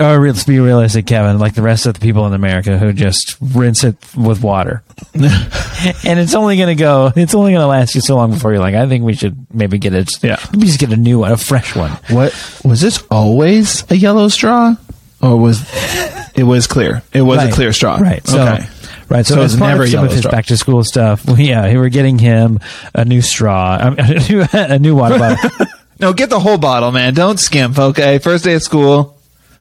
[0.00, 2.92] Or re- let's be realistic, Kevin, like the rest of the people in America who
[2.92, 4.82] just rinse it with water.
[5.14, 8.50] and it's only going to go, it's only going to last you so long before
[8.52, 10.10] you're like, I think we should maybe get it.
[10.20, 10.40] Yeah.
[10.52, 11.92] Maybe just get a new one, a fresh one.
[12.10, 12.32] What
[12.64, 14.74] was this always a yellow straw,
[15.22, 15.62] or was
[16.34, 17.02] it was clear?
[17.12, 17.50] It was Right.
[17.50, 17.98] a clear straw.
[17.98, 18.26] Right.
[18.26, 18.66] So, okay.
[19.14, 19.24] Right.
[19.24, 20.30] So, So as it's part never of some of his straw.
[20.32, 22.58] back to school stuff, we, yeah, we were getting him
[22.94, 25.50] a new straw, a new, a new water bottle.
[26.00, 27.14] No, get the whole bottle, man.
[27.14, 27.78] Don't skimp.
[27.78, 29.16] Okay, first day of school.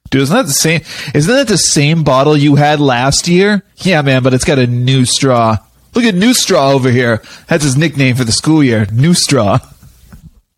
[0.10, 0.82] Dude, isn't that the same?
[1.14, 3.64] Isn't that the same bottle you had last year?
[3.78, 5.58] Yeah, man, but it's got a new straw.
[5.94, 7.22] Look at New Straw over here.
[7.48, 8.88] That's his nickname for the school year.
[8.92, 9.60] New Straw.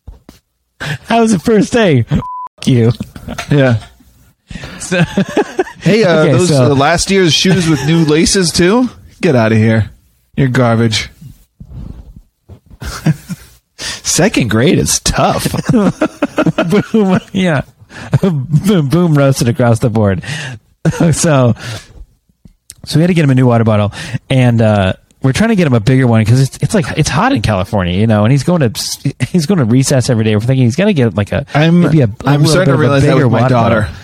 [0.80, 2.06] How was the first day?
[2.10, 2.20] F-
[2.64, 2.90] you.
[3.50, 3.84] Yeah.
[5.80, 8.88] Hey, uh, Okay, those so- uh, last year's shoes with new laces too?
[9.20, 9.90] Get out of here.
[10.36, 11.08] You're garbage.
[13.76, 15.46] Second grade is tough.
[15.72, 17.62] boom, yeah,
[18.22, 20.22] boom, boom, roasted across the board.
[21.12, 21.54] so,
[22.84, 23.92] so we had to get him a new water bottle,
[24.30, 27.08] and uh, we're trying to get him a bigger one because it's it's like it's
[27.08, 30.34] hot in California, you know, and he's going to he's going to recess every day.
[30.34, 32.78] We're thinking he's got to get like a I'm maybe a, a I'm starting to
[32.80, 33.82] realize that bigger with my daughter.
[33.82, 33.96] bottle.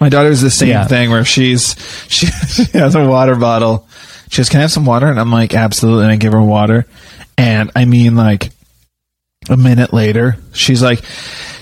[0.00, 0.86] My daughter's the same Yeah.
[0.86, 1.74] thing where she's
[2.08, 3.88] she, she has a water bottle.
[4.30, 6.42] She goes, "Can I have some water?" And I'm like, "Absolutely." And I give her
[6.42, 6.86] water,
[7.36, 8.50] and I mean, like
[9.48, 11.00] a minute later, she's like,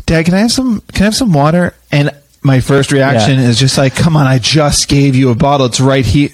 [0.06, 0.80] "Dad, can I have some?
[0.92, 2.10] Can I have some water?" And
[2.42, 3.46] my first reaction Yeah.
[3.48, 5.66] is just like, "Come on, I just gave you a bottle.
[5.66, 6.30] It's right here."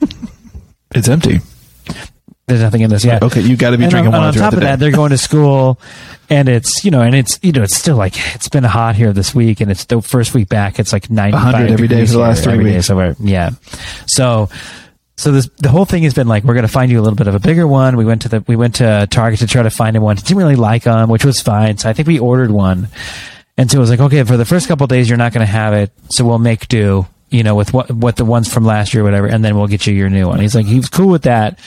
[0.94, 1.40] it's empty.
[2.50, 3.04] There's nothing in this.
[3.04, 3.22] yet.
[3.22, 4.66] Okay, you got to be and drinking on, water on top of day.
[4.66, 5.80] that, they're going to school,
[6.28, 9.12] and it's you know, and it's you know, it's still like it's been hot here
[9.12, 10.78] this week, and it's the first week back.
[10.78, 12.86] It's like ninety 100 every day for the last three weeks.
[12.86, 13.50] So yeah,
[14.06, 14.48] so
[15.20, 17.16] so this the whole thing has been like we're going to find you a little
[17.16, 17.96] bit of a bigger one.
[17.96, 20.16] We went to the we went to Target to try to find him one.
[20.16, 21.76] He didn't really like them, which was fine.
[21.76, 22.88] So I think we ordered one,
[23.58, 25.46] and so it was like okay, for the first couple of days you're not going
[25.46, 27.06] to have it, so we'll make do.
[27.28, 29.68] You know, with what what the ones from last year, or whatever, and then we'll
[29.68, 30.40] get you your new one.
[30.40, 31.58] He's like, he was cool with that.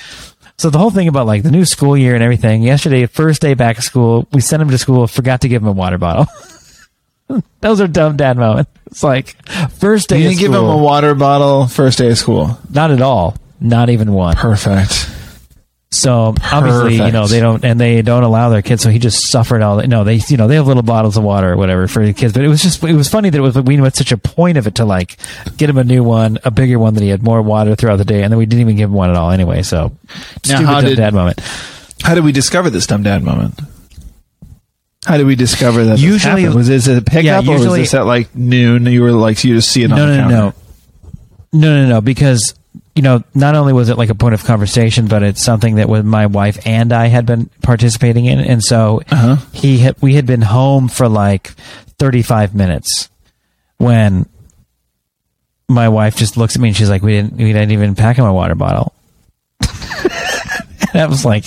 [0.63, 2.63] So the whole thing about like the new school year and everything.
[2.63, 5.08] Yesterday, first day back of school, we sent him to school.
[5.08, 6.26] Forgot to give him a water bottle.
[7.60, 8.71] Those are dumb dad moments.
[8.86, 9.36] It's like
[9.71, 10.19] first day.
[10.19, 12.58] You didn't give him a water bottle first day of school.
[12.69, 13.36] Not at all.
[13.60, 14.38] Not even one.
[14.38, 15.10] Perfect.
[15.93, 18.82] So obviously, you know, they don't and they don't allow their kids.
[18.82, 19.77] So he just suffered all.
[19.86, 22.34] No, they you know they have little bottles of water or whatever for the kids.
[22.34, 24.58] But it was just it was funny that it was we went such a point
[24.58, 25.17] of it to like
[25.56, 28.06] get him a new one, a bigger one that he had more water throughout the
[28.06, 29.62] day, and then we didn't even give him one at all anyway.
[29.62, 29.91] So
[30.47, 31.39] Now, stupid how dumb did- dad moment.
[32.01, 33.60] How did we discover this dumb dad moment?
[35.06, 35.99] How did we discover that?
[35.99, 38.86] Usually- was this a pickup Yeah, or was usually- this at like noon?
[38.88, 40.36] You were like you just see it on no, the no, counter.
[41.53, 42.56] no, no, no, no, because
[42.95, 45.89] you know, not only was it like a point of conversation, but it's something that
[45.89, 49.38] was my wife and I had been participating in, and so Uh-huh.
[49.51, 51.47] he had, we had been home for like
[51.97, 53.10] thirty five minutes
[53.77, 54.27] when
[55.67, 58.17] my wife just looks at me and she's like, "We didn't, we didn't even pack
[58.17, 58.93] him a water bottle."
[60.93, 61.45] that was like,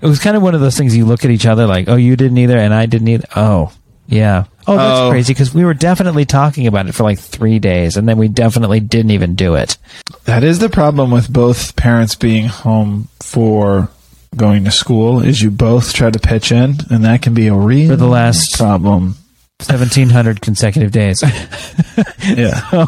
[0.00, 1.96] it was kind of one of those things you look at each other like, "Oh,
[1.96, 3.72] you didn't either, and I didn't either." Oh,
[4.06, 4.44] yeah.
[4.68, 5.10] Oh, that's Oh.
[5.10, 8.28] crazy because we were definitely talking about it for like three days, and then we
[8.28, 9.76] definitely didn't even do it.
[10.24, 13.88] That is the problem with both parents being home for
[14.36, 17.54] going to school is you both try to pitch in, and that can be a
[17.54, 19.16] real For the last- problem.
[19.60, 21.22] Seventeen hundred consecutive days.
[22.26, 22.60] Yeah,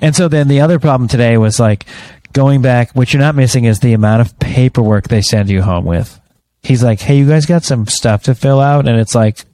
[0.00, 1.84] And so then the other problem today was like
[2.32, 2.92] going back.
[2.92, 6.18] What you're not missing is the amount of paperwork they send you home with.
[6.62, 9.44] He's like, "Hey, you guys got some stuff to fill out," and it's like,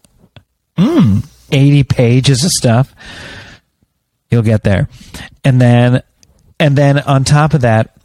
[0.78, 1.18] Hmm,
[1.50, 2.94] eighty pages of stuff.
[4.30, 4.88] You'll get there,
[5.44, 6.02] and then,
[6.60, 7.96] and then on top of that,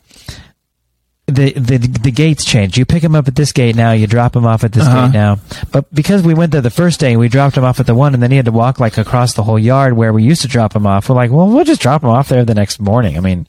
[1.28, 2.78] the the the gates change.
[2.78, 3.92] You pick him up at this gate now.
[3.92, 5.08] You drop him off at this Uh-huh.
[5.08, 5.40] gate now.
[5.72, 8.14] But because we went there the first day, we dropped him off at the one,
[8.14, 10.48] and then he had to walk like across the whole yard where we used to
[10.48, 11.10] drop him off.
[11.10, 13.18] We're like, well, we'll just drop him off there the next morning.
[13.18, 13.48] I mean,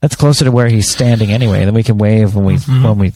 [0.00, 1.64] that's closer to where he's standing anyway.
[1.64, 2.84] Then we can wave when we mm-hmm.
[2.84, 3.12] when we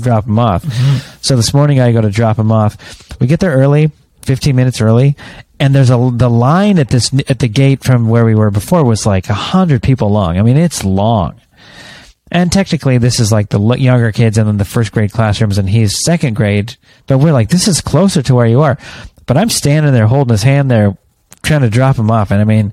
[0.00, 0.64] drop him off.
[0.64, 1.18] Mm-hmm.
[1.20, 2.76] So this morning I go to drop him off.
[3.20, 3.90] We get there early,
[4.22, 5.16] 15 minutes early,
[5.58, 8.84] and there's a the line at this at the gate from where we were before
[8.84, 10.38] was like a hundred people long.
[10.38, 11.40] I mean, it's long.
[12.32, 15.68] And technically, this is like the younger kids and then the first grade classrooms, and
[15.68, 16.76] he's second grade.
[17.06, 18.78] But we're like, this is closer to where you are.
[19.26, 20.96] But I'm standing there holding his hand there,
[21.42, 22.30] trying to drop him off.
[22.30, 22.72] And I mean,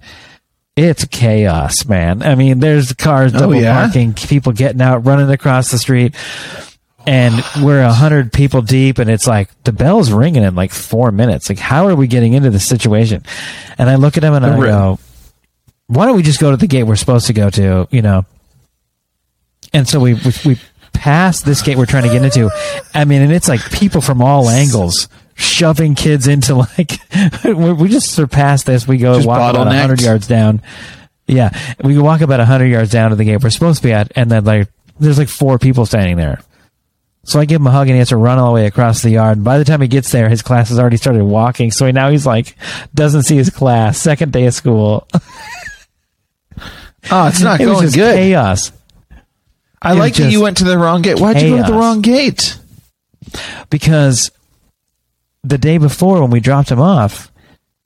[0.75, 2.21] it's chaos, man.
[2.21, 3.83] I mean, there's cars oh, double yeah?
[3.83, 6.15] parking, people getting out, running across the street.
[7.07, 11.09] And we're a hundred people deep, and it's like the bell's ringing in like four
[11.11, 11.47] minutes.
[11.47, 13.23] Like, how are we getting into this situation?
[13.77, 14.99] And I look at him and I go,
[15.87, 18.25] "Why don't we just go to the gate we're supposed to go to?" You know,
[19.73, 20.59] and so we, we we
[20.91, 22.49] pass this gate we're trying to get into.
[22.93, 26.99] I mean, and it's like people from all angles shoving kids into like
[27.45, 28.85] we just surpass this.
[28.85, 29.79] We go Just walk about bottlenecked.
[29.79, 30.61] hundred yards down.
[31.25, 33.87] Yeah, we can walk about a hundred yards down to the gate we're supposed to
[33.87, 34.67] be at, and then like
[34.99, 36.41] there's like four people standing there.
[37.27, 39.01] So I give him a hug and he has to run all the way across
[39.01, 39.43] the yard.
[39.43, 41.71] By the time he gets there, his class has already started walking.
[41.71, 42.55] So now he's like,
[42.95, 43.97] doesn't see his class.
[43.97, 45.05] Second day of school.
[47.11, 48.15] oh, it's not it going just good.
[48.15, 48.71] chaos.
[49.81, 51.19] I it like that you went to the wrong gate.
[51.19, 52.57] Why'd you go to the wrong gate?
[53.69, 54.31] because
[55.43, 57.29] the day before when we dropped him off,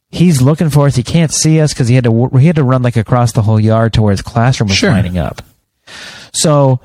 [0.10, 0.96] he's looking for us.
[0.96, 3.42] He can't see us because he had to he had to run like across the
[3.42, 4.92] whole yard to where his classroom was Sure.
[4.92, 5.42] lining up.
[6.32, 6.80] So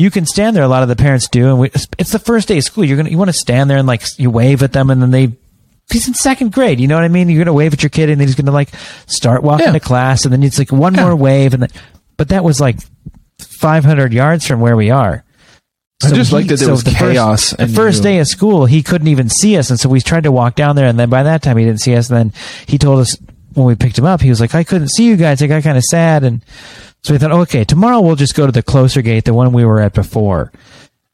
[0.00, 0.62] you can stand there.
[0.64, 2.84] A lot of the parents do, and we, it's the first day of school.
[2.84, 5.10] You're gonna you want to stand there and like you wave at them, and then
[5.10, 5.32] they.
[5.92, 6.78] He's in second grade.
[6.78, 7.28] You know what I mean?
[7.28, 8.70] You're gonna wave at your kid, and then he's gonna like
[9.06, 9.72] start walking Yeah.
[9.72, 11.70] to class, and then it's like one more wave, and then,
[12.16, 12.78] but that was like
[13.40, 15.24] 500 yards from where we are.
[16.02, 18.64] I just like that there was the chaos First, the first you- day of school,
[18.64, 21.10] he couldn't even see us, and so we tried to walk down there, and then
[21.10, 22.08] by that time he didn't see us.
[22.08, 22.32] And then
[22.66, 23.16] he told us
[23.52, 25.42] when we picked him up, he was like, I couldn't see you guys.
[25.42, 26.24] I got kind of sad.
[26.24, 26.42] And
[27.02, 29.64] so we thought, okay, tomorrow we'll just go to the closer gate, the one we
[29.64, 30.52] were at before.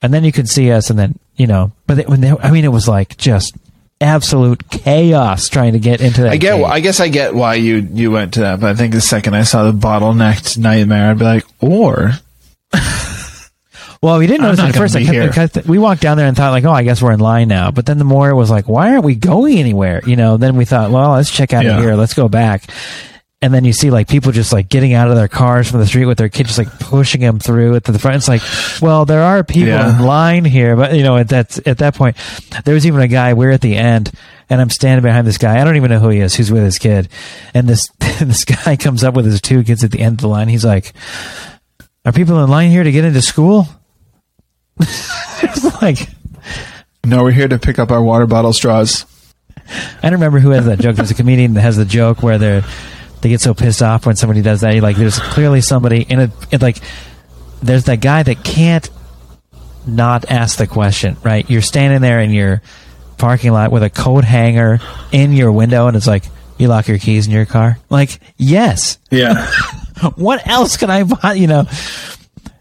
[0.03, 0.91] And then you can see us.
[0.91, 3.57] And then, you know, but it, when they, I mean, it was like just
[4.01, 6.33] absolute chaos trying to get into that.
[6.33, 6.57] I get.
[6.57, 6.65] gate.
[6.65, 9.35] I guess I get why you you went to that, but I think the second
[9.35, 12.13] I saw the bottlenecked nightmare, I'd be like, or
[14.03, 14.95] Well, we didn't notice it at first.
[14.95, 15.39] I be kept.
[15.39, 17.49] I kept- we walked down there and thought like, oh, I guess we're in line
[17.49, 17.71] now.
[17.71, 20.03] But then the more it was like, why aren't we going anywhere?
[20.07, 21.79] You know, then we thought, well, let's check out Yeah.
[21.79, 21.95] of here.
[21.95, 22.65] Let's go back.
[23.43, 25.87] And then you see like people just like getting out of their cars from the
[25.87, 28.17] street with their kids, just like pushing them through to the front.
[28.17, 28.41] It's like,
[28.81, 29.99] well, there are people Yeah.
[29.99, 32.17] in line here, but you know, at that at that point,
[32.65, 33.35] there was even a guy.
[33.35, 34.11] We're at the end,
[34.49, 35.61] and I'm standing behind this guy.
[35.61, 36.35] I don't even know who he is.
[36.35, 37.11] Who's with his kid?
[37.53, 37.89] And this
[38.21, 40.49] this guy comes up with his two kids at the end of the line.
[40.49, 40.95] He's like,
[42.07, 43.69] "Are people in line here to get into school?"
[44.81, 46.09] it's like
[47.05, 49.05] no, we're here to pick up our water bottle straws.
[49.69, 50.97] I don't remember who has that joke.
[50.97, 52.65] There's a comedian that has the joke where they're
[53.27, 54.81] they get so pissed off when somebody does that.
[54.81, 56.79] Like there's clearly somebody in a it like
[57.61, 58.89] there's that guy that can't
[59.85, 61.17] not ask the question.
[61.25, 61.49] Right?
[61.51, 62.63] You're standing there in your
[63.19, 64.79] parking lot with a coat hanger
[65.11, 66.23] in your window, and it's like
[66.57, 67.81] you lock your keys in your car.
[67.91, 68.99] Like yes.
[69.11, 69.51] Yeah,
[70.15, 71.33] What else can I buy?
[71.33, 71.65] You know.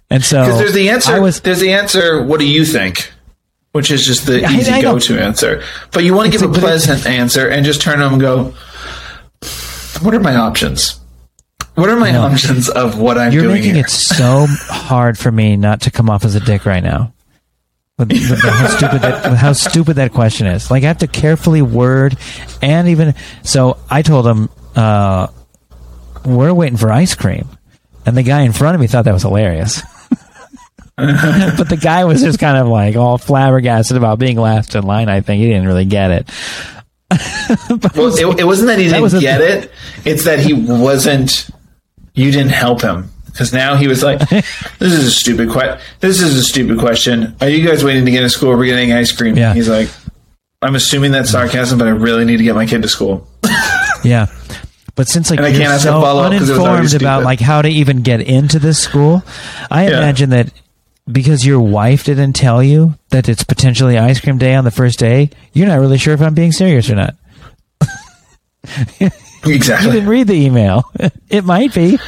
[0.10, 1.21] And so because there's the answer.
[1.21, 2.23] Was there's the answer.
[2.23, 3.12] What do you think?
[3.73, 5.63] Which is just the easy I go-to answer.
[5.91, 8.06] But you want to give a a- but it- pleasant answer and just turn to
[8.06, 8.54] them and go,
[10.01, 10.99] "What are my options?
[11.75, 13.43] What are my options of what I'm doing?
[13.43, 16.65] You're making here?" it so hard for me not to come off as a dick
[16.65, 17.13] right now.
[17.97, 20.69] With, with how stupid that with how stupid that question is.
[20.69, 22.17] Like I have to carefully word
[22.62, 23.77] and even so.
[23.89, 25.27] I told him uh,
[26.25, 27.47] we're waiting for ice cream,
[28.05, 29.81] and the guy in front of me thought that was hilarious.
[30.97, 35.10] but the guy was just kind of like all flabbergasted about being last in line.
[35.10, 36.29] I think he didn't really get it.
[37.12, 39.72] Well, it, it wasn't that he didn't a- get it.
[40.06, 41.50] It's that he wasn't.
[42.13, 45.80] You didn't help him because now he was like, "This is a stupid question.
[46.00, 47.36] This is a stupid question.
[47.41, 48.56] Are you guys waiting to get to school?
[48.58, 49.54] We're getting ice cream." Yeah.
[49.54, 49.89] He's like,
[50.62, 53.28] "I'm assuming that's sarcasm, but I really need to get my kid to school."
[54.04, 54.28] Yeah.
[54.94, 57.39] But since like And I you're can't so follow-up 'cause it was uninformed about like
[57.39, 59.24] how to even get into this school,
[59.72, 59.98] I Yeah.
[59.98, 60.52] imagine that
[61.12, 64.98] because your wife didn't tell you that it's potentially ice cream day on the first
[65.00, 67.15] day, you're not really sure if I'm being serious or not.
[69.00, 69.10] You
[69.54, 69.91] Exactly.
[69.91, 70.84] didn't read the email.
[71.30, 72.00] it might be.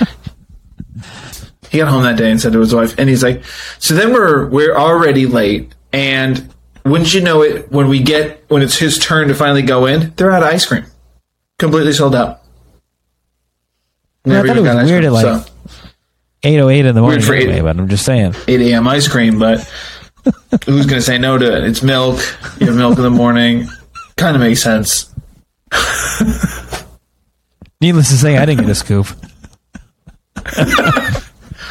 [1.70, 3.44] he got home that day and said to his wife, and he's like,
[3.78, 6.52] "So then we're we're already late, and
[6.84, 7.72] wouldn't you know it?
[7.72, 10.66] When we get when it's his turn to finally go in, they're out of ice
[10.66, 10.86] cream,
[11.60, 12.42] completely sold out."
[14.26, 15.52] Well, I thought it was weird cream, at like so
[16.48, 18.34] 808 in the morning for eight- anyway, but I'm just saying.
[18.48, 18.88] 8 a.m.
[18.88, 19.60] ice cream, but
[20.66, 21.64] who's going to say no to it?
[21.66, 22.20] It's milk.
[22.60, 23.68] You have milk in the morning.
[24.16, 25.14] Kind of makes sense.
[27.82, 29.08] Needless to say, I didn't get a scoop.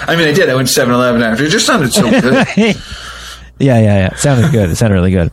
[0.09, 0.49] I mean, I did.
[0.49, 1.45] I went to 7 Eleven after.
[1.45, 2.47] It just sounded so good.
[2.57, 2.73] yeah,
[3.59, 4.07] yeah, yeah.
[4.13, 4.71] It sounded good.
[4.71, 5.33] It sounded really good.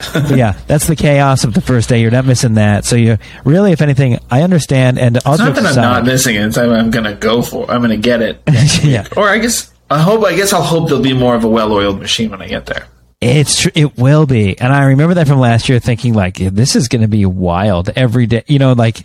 [0.28, 2.00] Yeah, that's the chaos of the first day.
[2.00, 2.84] You're not missing that.
[2.84, 4.98] So you really, if anything, I understand.
[4.98, 6.46] And It's not that I'm not missing it.
[6.46, 7.68] It's that I'm going to go for.
[7.70, 8.40] I'm going to get it.
[8.84, 10.24] yeah, Or I guess I hope.
[10.24, 12.86] I guess I'll hope there'll be more of a well-oiled machine when I get there.
[13.20, 14.58] It's tr- it will be.
[14.58, 17.90] And I remember that from last year, thinking like, this is going to be wild
[17.96, 18.44] every day.
[18.46, 19.00] You know, like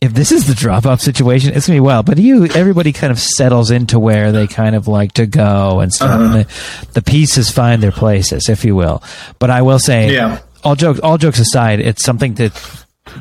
[0.00, 2.06] if this is the drop off situation, it's going to be wild.
[2.06, 5.92] But you, everybody kind of settles into where they kind of like to go and
[5.92, 6.10] stuff.
[6.20, 6.84] And uh-huh.
[6.84, 9.02] the, the pieces find their places, if you will.
[9.38, 10.40] But I will say, Yeah.
[10.62, 12.54] all jokes, all jokes aside, it's something that,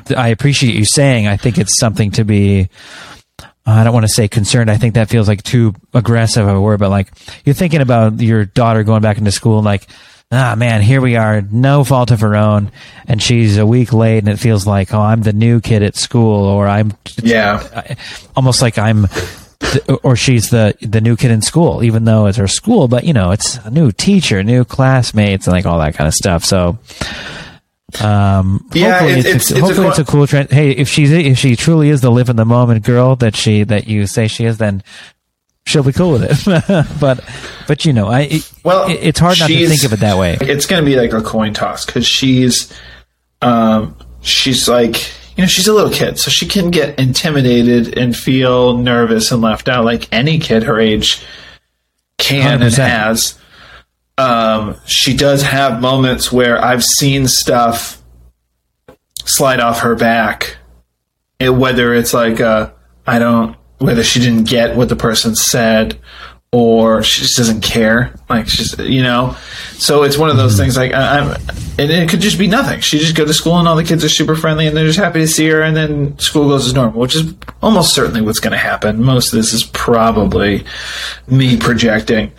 [0.05, 1.25] that I appreciate you saying.
[1.27, 2.69] I think it's something to be.
[3.67, 4.69] I don't want to say concerned.
[4.69, 7.11] I think that feels like too aggressive of a word, but like
[7.45, 9.87] you're thinking about your daughter going back into school and like,
[10.35, 12.71] ah, man, here we are, no fault of her own.
[13.07, 15.95] And she's a week late and it feels like, oh, I'm the new kid at
[15.95, 17.95] school or I'm Yeah.
[18.35, 19.07] almost like I'm,
[20.03, 23.13] or she's the, the new kid in school, even though it's her school, but you
[23.13, 26.43] know, it's a new teacher, new classmates and like all that kind of stuff.
[26.45, 26.77] So,
[28.01, 30.49] um, Yeah, hopefully it's- it's, it's- it's a it's a cool trend.
[30.51, 33.63] Hey, if she's if she truly is the live in the moment girl that she
[33.63, 34.83] that you say she is, then
[35.65, 36.87] she'll be cool with it.
[36.99, 37.23] but
[37.67, 40.17] but you know, I it, Well, it- it's hard not to think of it that
[40.17, 40.37] way.
[40.41, 42.71] It's going to be like a coin toss because she's,
[43.41, 44.95] um, she's like,
[45.37, 49.41] you know, she's a little kid, so she can get intimidated and feel nervous and
[49.41, 51.21] left out, like any kid her age
[52.17, 52.77] can and 100%.
[52.87, 53.39] has.
[54.17, 58.01] Um, she does have moments where I've seen stuff
[59.25, 60.55] slide off her back,
[61.41, 62.71] whether it's like, uh,
[63.05, 65.99] I don't, whether she didn't get what the person said
[66.55, 68.15] or she just doesn't care.
[68.29, 69.35] Like she's, you know,
[69.73, 71.31] so it's one of those things like I, I'm,
[71.77, 72.79] and it could just be nothing.
[72.79, 74.97] She just go to school and all the kids are super friendly and they're just
[74.97, 78.39] happy to see her, and then school goes as normal, which is almost certainly what's
[78.39, 79.03] going to happen.
[79.03, 80.63] Most of this is probably
[81.27, 82.31] me projecting.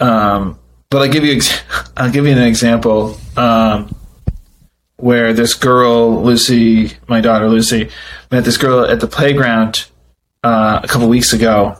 [0.00, 0.58] Um,
[0.90, 1.40] but I'll give you
[1.96, 3.94] I'll give you an example um,
[4.96, 7.88] where this girl Lucy, my daughter Lucy,
[8.30, 9.86] met this girl at the playground
[10.42, 11.76] uh, a couple weeks ago,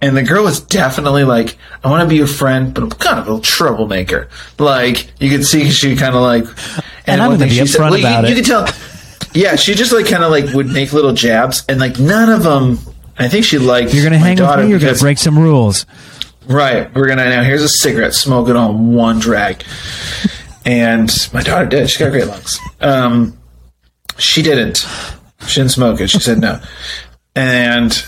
[0.00, 3.18] and the girl was definitely like, "I want to be your friend, but I'm kind
[3.18, 4.28] of a troublemaker."
[4.58, 6.44] Like you could see she kind of like,
[7.06, 8.36] And I'm one gonna thing be she said- upfront well, you- about you, it.
[8.36, 8.68] could tell.
[9.34, 12.42] Yeah, she just like kind of like would make little jabs, and like none of
[12.42, 12.78] them.
[13.18, 13.92] I think she liked.
[13.94, 14.70] You're gonna hang with me.
[14.70, 15.86] You're gonna break some rules.
[16.46, 16.92] Right.
[16.94, 17.42] We're gonna now.
[17.42, 18.12] Here's a cigarette.
[18.14, 19.62] Smoke it on one drag.
[20.64, 21.90] And my daughter did.
[21.90, 22.58] She got great lungs.
[22.80, 23.38] Um,
[24.18, 24.86] she didn't.
[25.46, 26.08] She didn't smoke it.
[26.10, 26.60] She said no.
[27.34, 28.04] And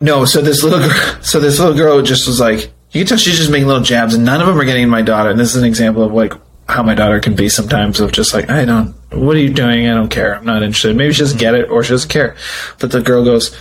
[0.00, 0.24] no.
[0.24, 1.18] So this little girl.
[1.22, 2.72] So this little girl just was like.
[2.90, 5.02] You can tell she's just making little jabs, and none of them are getting my
[5.02, 5.28] daughter.
[5.28, 6.32] And this is an example of like
[6.68, 8.94] how my daughter can be sometimes of just like I don't.
[9.10, 9.88] What are you doing?
[9.88, 10.36] I don't care.
[10.36, 10.96] I'm not interested.
[10.96, 12.36] Maybe she doesn't get it, or she doesn't care.
[12.78, 13.56] But the girl goes,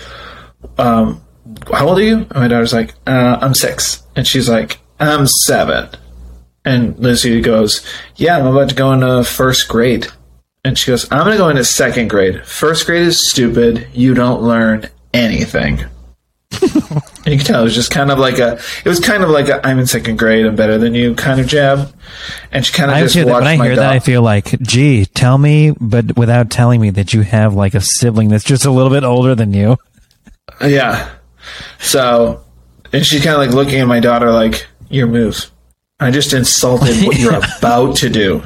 [0.77, 1.23] um,
[1.71, 2.17] how old are you?
[2.17, 4.03] And my daughter's like, uh, I'm six.
[4.15, 5.89] And she's like, I'm seven.
[6.65, 7.85] And Lucy goes,
[8.15, 10.07] Yeah, I'm about to go into first grade.
[10.63, 12.45] And she goes, I'm going to go into second grade.
[12.45, 13.87] First grade is stupid.
[13.93, 15.81] You don't learn anything.
[15.81, 16.61] and
[17.25, 19.49] you can tell it was just kind of like a, it was kind of like
[19.49, 21.93] a, I'm in second grade, I'm better than you kind of jab.
[22.51, 24.61] And she kind of I just that, watched when I hear that, I feel like,
[24.61, 28.65] gee, tell me, but without telling me that you have like a sibling that's just
[28.65, 29.77] a little bit older than you.
[30.61, 31.09] Yeah.
[31.79, 32.43] So,
[32.93, 35.49] and she's kind of like looking at my daughter like, your move.
[35.99, 38.43] I just insulted what you're about to do.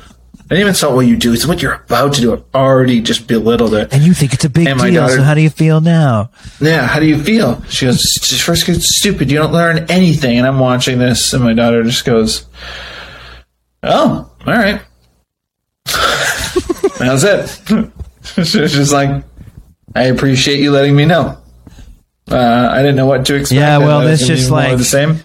[0.49, 1.33] I didn't even insult what you do.
[1.33, 2.31] It's what you're about to do.
[2.31, 3.93] I've already just belittled it.
[3.93, 4.77] And you think it's a big deal.
[4.93, 6.31] daughter- so how do you feel now?
[6.61, 7.61] Yeah, how do you feel?
[7.67, 9.29] She goes, "It's- first stupid.
[9.29, 10.37] You don't learn anything.
[10.37, 12.45] And I'm watching this, and my daughter just goes,
[13.83, 14.81] oh, all right.
[16.97, 17.91] That's it.
[18.45, 19.23] she was just like,
[19.95, 21.37] I appreciate you letting me know.
[22.31, 23.59] Uh, I didn't know what to expect.
[23.59, 25.19] Yeah, well, that's just like- the same.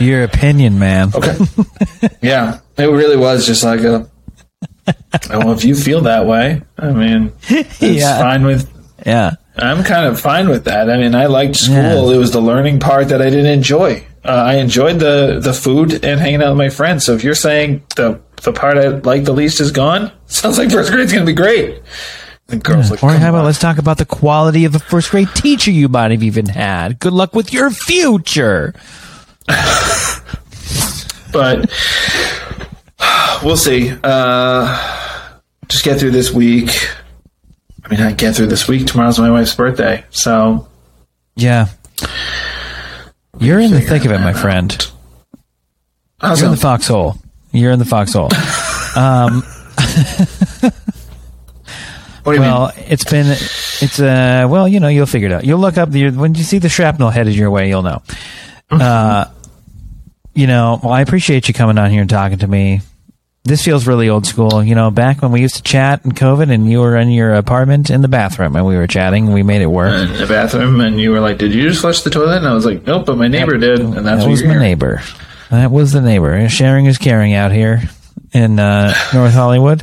[0.00, 1.10] Your opinion, man.
[1.12, 1.36] Okay.
[2.22, 4.08] yeah, it really was just like a.
[5.30, 8.18] Well, if you feel that way, I mean, it's Yeah.
[8.18, 8.68] fine with.
[9.06, 9.32] Yeah.
[9.56, 10.88] I'm kind of fine with that.
[10.90, 11.74] I mean, I liked school.
[11.76, 12.14] Yeah.
[12.14, 14.04] It was the learning part that I didn't enjoy.
[14.24, 17.04] Uh, I enjoyed the the food and hanging out with my friends.
[17.04, 20.70] So if you're saying the the part I like the least is gone, sounds like
[20.70, 21.82] first grade's going to be great.
[22.48, 25.10] The girls like, Or how about on." let's talk about the quality of a first
[25.10, 26.98] grade teacher you might have even had.
[26.98, 28.74] Good luck with your future.
[31.32, 31.70] but
[33.42, 33.92] we'll see.
[34.02, 35.38] Uh,
[35.68, 36.70] just get through this week.
[37.84, 38.86] I mean, I get through this week.
[38.86, 40.68] Tomorrow's my wife's birthday, so
[41.36, 41.66] Yeah.
[43.40, 44.90] You're in the thick of it, my friend.
[46.20, 47.16] how's You're in the foxhole.
[47.52, 48.30] You're in the foxhole.
[52.28, 55.44] What do you Well, it's been, it's, uh, well, you know, you'll figure it out.
[55.46, 58.02] You'll look up the, when you see the shrapnel headed your way, you'll know.
[58.70, 59.24] Uh,
[60.38, 62.80] you know, well, I appreciate you coming on here and talking to me.
[63.42, 64.62] This feels really old school.
[64.62, 67.34] You know, back when we used to chat in COVID and you were in your
[67.34, 70.00] apartment in the bathroom and we were chatting and we made it work.
[70.00, 72.54] In the bathroom, and you were like, "Did you just flush the toilet?" And I
[72.54, 74.62] was like, "Nope," but my neighbor did, and that's that was my hearing.
[74.62, 75.02] neighbor.
[75.50, 76.48] That was the neighbor.
[76.48, 77.82] Sharing is caring out here
[78.32, 79.82] in uh, North Hollywood.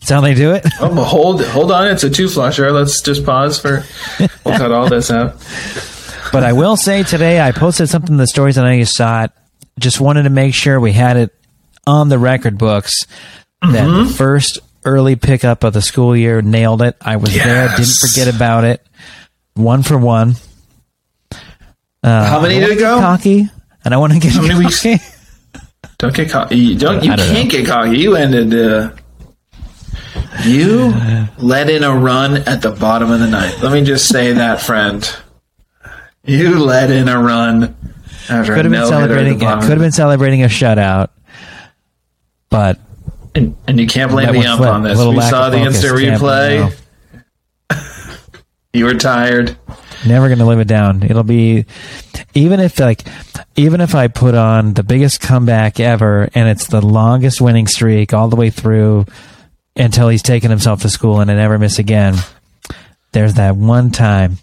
[0.00, 0.66] That's how they do it.
[0.78, 1.86] Oh, hold, hold on.
[1.88, 2.70] It's a two flusher.
[2.70, 3.82] Let's just pause for.
[4.18, 5.36] We'll cut all this out.
[6.32, 8.58] But I will say today, I posted something in the stories.
[8.58, 9.30] And I just saw it.
[9.78, 11.34] Just wanted to make sure we had it
[11.86, 13.06] on the record books
[13.62, 14.08] that Mm-hmm.
[14.08, 16.96] the first early pickup of the school year nailed it.
[17.00, 18.86] I was there, didn't forget about it.
[19.54, 20.34] One for one.
[22.02, 22.98] Uh, How many did it go?
[23.00, 23.48] Cocky,
[23.84, 24.82] and I want to get How many weeks?
[24.82, 25.02] cocky.
[25.98, 26.56] Don't get cocky.
[26.56, 27.02] You don't.
[27.02, 27.96] You don't can't get cocky.
[27.98, 28.52] You ended.
[28.54, 28.90] Uh,
[30.44, 30.92] you
[31.38, 33.62] let in a run at the bottom of the ninth.
[33.62, 35.08] Let me just say that, friend.
[36.24, 37.74] You let in a run
[38.28, 39.38] after Could have been no hitter at the celebrating.
[39.38, 41.08] Could have been celebrating a shutout,
[42.50, 42.78] but
[43.34, 44.98] and, and you can't blame the ump on this.
[44.98, 45.82] We saw the focus.
[45.84, 46.80] instant Can't replay.
[48.72, 49.56] you were tired.
[50.06, 51.02] never going to live it down.
[51.02, 51.66] It'll be
[52.34, 53.02] even if like
[53.56, 58.14] even if I put on the biggest comeback ever and it's the longest winning streak
[58.14, 59.06] all the way through
[59.76, 62.16] until he's taken himself to school and I never miss again.
[63.12, 64.38] There's that one time.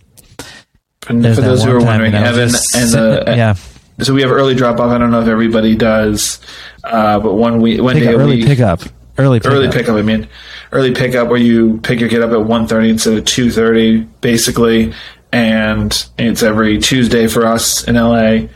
[1.07, 2.51] And There's for that those who one are wondering, Evan and
[2.91, 3.55] the yeah,
[4.01, 4.91] so we have early drop off.
[4.91, 6.39] I don't know if everybody does,
[6.83, 8.81] uh, but one week, one pick day up, a early week, pickup,
[9.17, 9.53] early pickup.
[9.53, 9.95] early pickup.
[9.95, 10.27] I mean,
[10.71, 14.93] early pickup where you pick your kid up at 1.30 instead of two thirty, basically,
[15.31, 18.47] and it's every Tuesday for us in LA.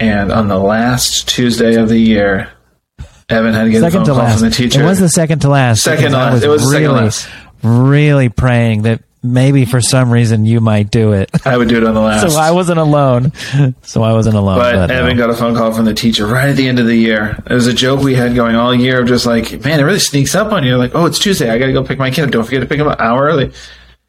[0.00, 2.50] And on the last Tuesday of the year,
[3.28, 4.38] Evan had to get second a to phone call last.
[4.40, 4.82] from the teacher.
[4.82, 5.82] It was the second to last.
[5.82, 6.32] Second to last.
[6.34, 7.28] was It was really, second to last.
[7.62, 11.30] really praying that maybe for some reason you might do it.
[11.46, 12.32] I would do it on the last.
[12.32, 13.32] so I wasn't alone.
[13.82, 14.58] So I wasn't alone.
[14.58, 14.94] But no.
[14.94, 17.42] Evan got a phone call from the teacher right at the end of the year.
[17.48, 19.98] It was a joke we had going all year of just like, man, it really
[19.98, 20.76] sneaks up on you.
[20.76, 21.50] Like, oh, it's Tuesday.
[21.50, 22.30] I got to go pick my kid up.
[22.30, 23.52] Don't forget to pick him up an hour early.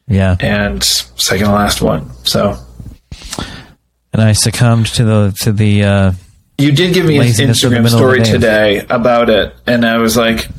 [0.08, 0.36] yeah.
[0.40, 2.12] And second to last one.
[2.26, 2.58] So
[4.14, 5.84] And I succumbed to the to the.
[5.84, 6.12] uh
[6.58, 9.56] you did give me an Laziness in the Instagram story today about it.
[9.66, 10.50] And I was like,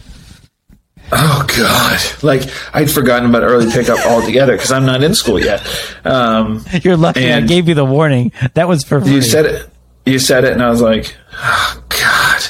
[1.12, 2.22] oh, God.
[2.22, 2.42] Like,
[2.74, 5.66] I'd forgotten about early pickup altogether because I'm not in school yet.
[6.04, 8.32] Um, You're lucky I gave you the warning.
[8.54, 9.14] That was for free.
[9.14, 9.70] you said it.
[10.06, 10.52] You said it.
[10.52, 12.42] And I was like, oh, God.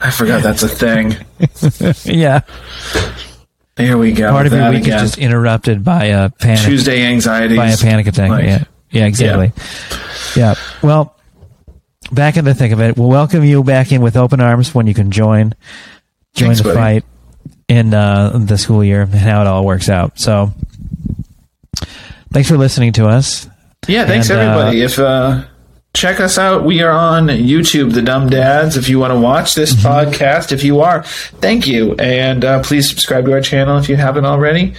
[0.00, 1.16] I forgot that's a thing.
[2.04, 2.40] yeah.
[3.76, 4.30] Here we go.
[4.30, 5.04] Part of your week again.
[5.04, 6.64] is just interrupted by a panic.
[6.64, 7.56] Tuesday anxiety.
[7.56, 8.30] by a panic attack.
[8.30, 9.52] Like, yeah, yeah, exactly.
[10.36, 10.54] Yeah.
[10.82, 11.16] Well,
[12.12, 14.86] back in the thick of it, we'll welcome you back in with open arms when
[14.86, 15.54] you can join
[16.34, 16.76] join Thanks, the buddy.
[16.76, 17.04] fight
[17.70, 20.18] in uh, the school year and how it all works out.
[20.18, 20.52] So,
[22.32, 23.48] thanks for listening to us.
[23.88, 24.82] Yeah, thanks And, uh, everybody.
[24.82, 25.44] if uh,
[25.94, 28.76] check us out, we are on YouTube, The Dumb Dads.
[28.76, 29.86] If you want to watch this Mm-hmm.
[30.10, 33.96] podcast, if you are, thank you, and uh, please subscribe to our channel if you
[33.96, 34.74] haven't already.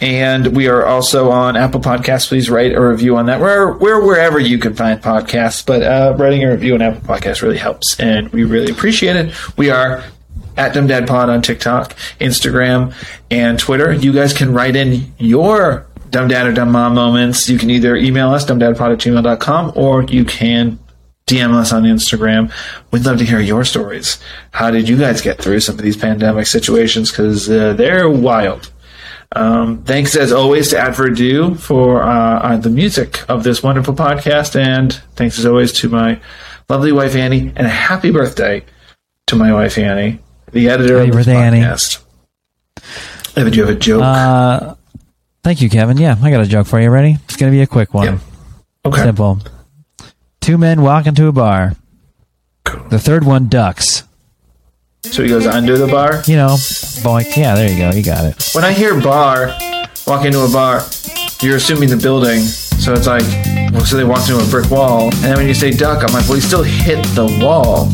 [0.00, 2.28] And we are also on Apple Podcasts.
[2.28, 3.40] Please write a review on that.
[3.40, 7.42] We're we're wherever you can find podcasts, but uh, writing a review on Apple Podcasts
[7.42, 9.34] really helps, and we really appreciate it.
[9.58, 10.04] We are
[10.58, 12.92] at Dumb Dad Pod on TikTok, Instagram,
[13.30, 13.92] and Twitter.
[13.92, 17.48] You guys can write in your dumb dad or dumb mom moments.
[17.48, 20.78] You can either email us, dumbdadpod at gmail.com, or you can
[21.26, 22.52] DM us on Instagram.
[22.90, 24.18] We'd love to hear your stories.
[24.50, 27.10] How did you guys get through some of these pandemic situations?
[27.10, 28.72] Because uh, they're wild.
[29.32, 33.94] Um, thanks as always to Advert Do for uh, uh, the music of this wonderful
[33.94, 36.18] podcast, and thanks as always to my
[36.70, 38.64] lovely wife Annie, and a happy birthday
[39.26, 40.18] to my wife Annie,
[40.52, 41.60] the editor Happy of Annie.
[41.60, 42.02] podcast.
[43.36, 44.02] Evan, do you have a joke?
[44.02, 44.74] Uh,
[45.42, 45.96] thank you, Kevin.
[45.96, 46.90] Yeah, I got a joke for you.
[46.90, 47.18] Ready?
[47.24, 48.04] It's going to be a quick one.
[48.06, 48.20] Yep.
[48.86, 49.02] okay.
[49.02, 49.40] Simple.
[50.40, 51.74] Two men walk into a bar.
[52.90, 54.04] The third one ducks.
[55.02, 56.22] So he goes under the bar.
[56.26, 57.36] You know, boink.
[57.36, 57.90] Yeah, there you go.
[57.90, 58.50] You got it.
[58.54, 59.56] When I hear bar,
[60.06, 60.82] walk into a bar,
[61.40, 62.40] you're assuming the building.
[62.40, 63.22] So it's like,
[63.72, 66.12] well, so they walked into a brick wall, and then when you say duck, I'm
[66.12, 67.90] like, well, he still hit the wall.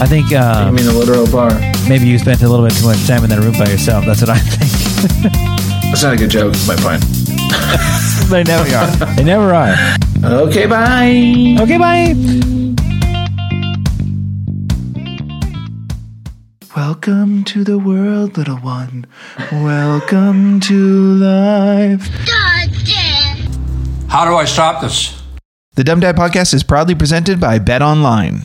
[0.00, 1.50] I think uh, I mean, the literal bar.
[1.88, 4.04] maybe you spent a little bit too much time in that room by yourself.
[4.04, 5.32] That's what I think.
[5.84, 6.54] That's not a good joke.
[6.66, 7.00] My point.
[8.28, 9.14] they never are.
[9.14, 9.74] They never are.
[10.48, 11.56] Okay, bye.
[11.60, 12.14] Okay, bye.
[16.76, 19.06] Welcome to the world, little one.
[19.52, 20.74] Welcome to
[21.14, 22.08] life.
[24.08, 25.22] How do I stop this?
[25.76, 28.44] The Dumb Dad Podcast is proudly presented by Bet Online.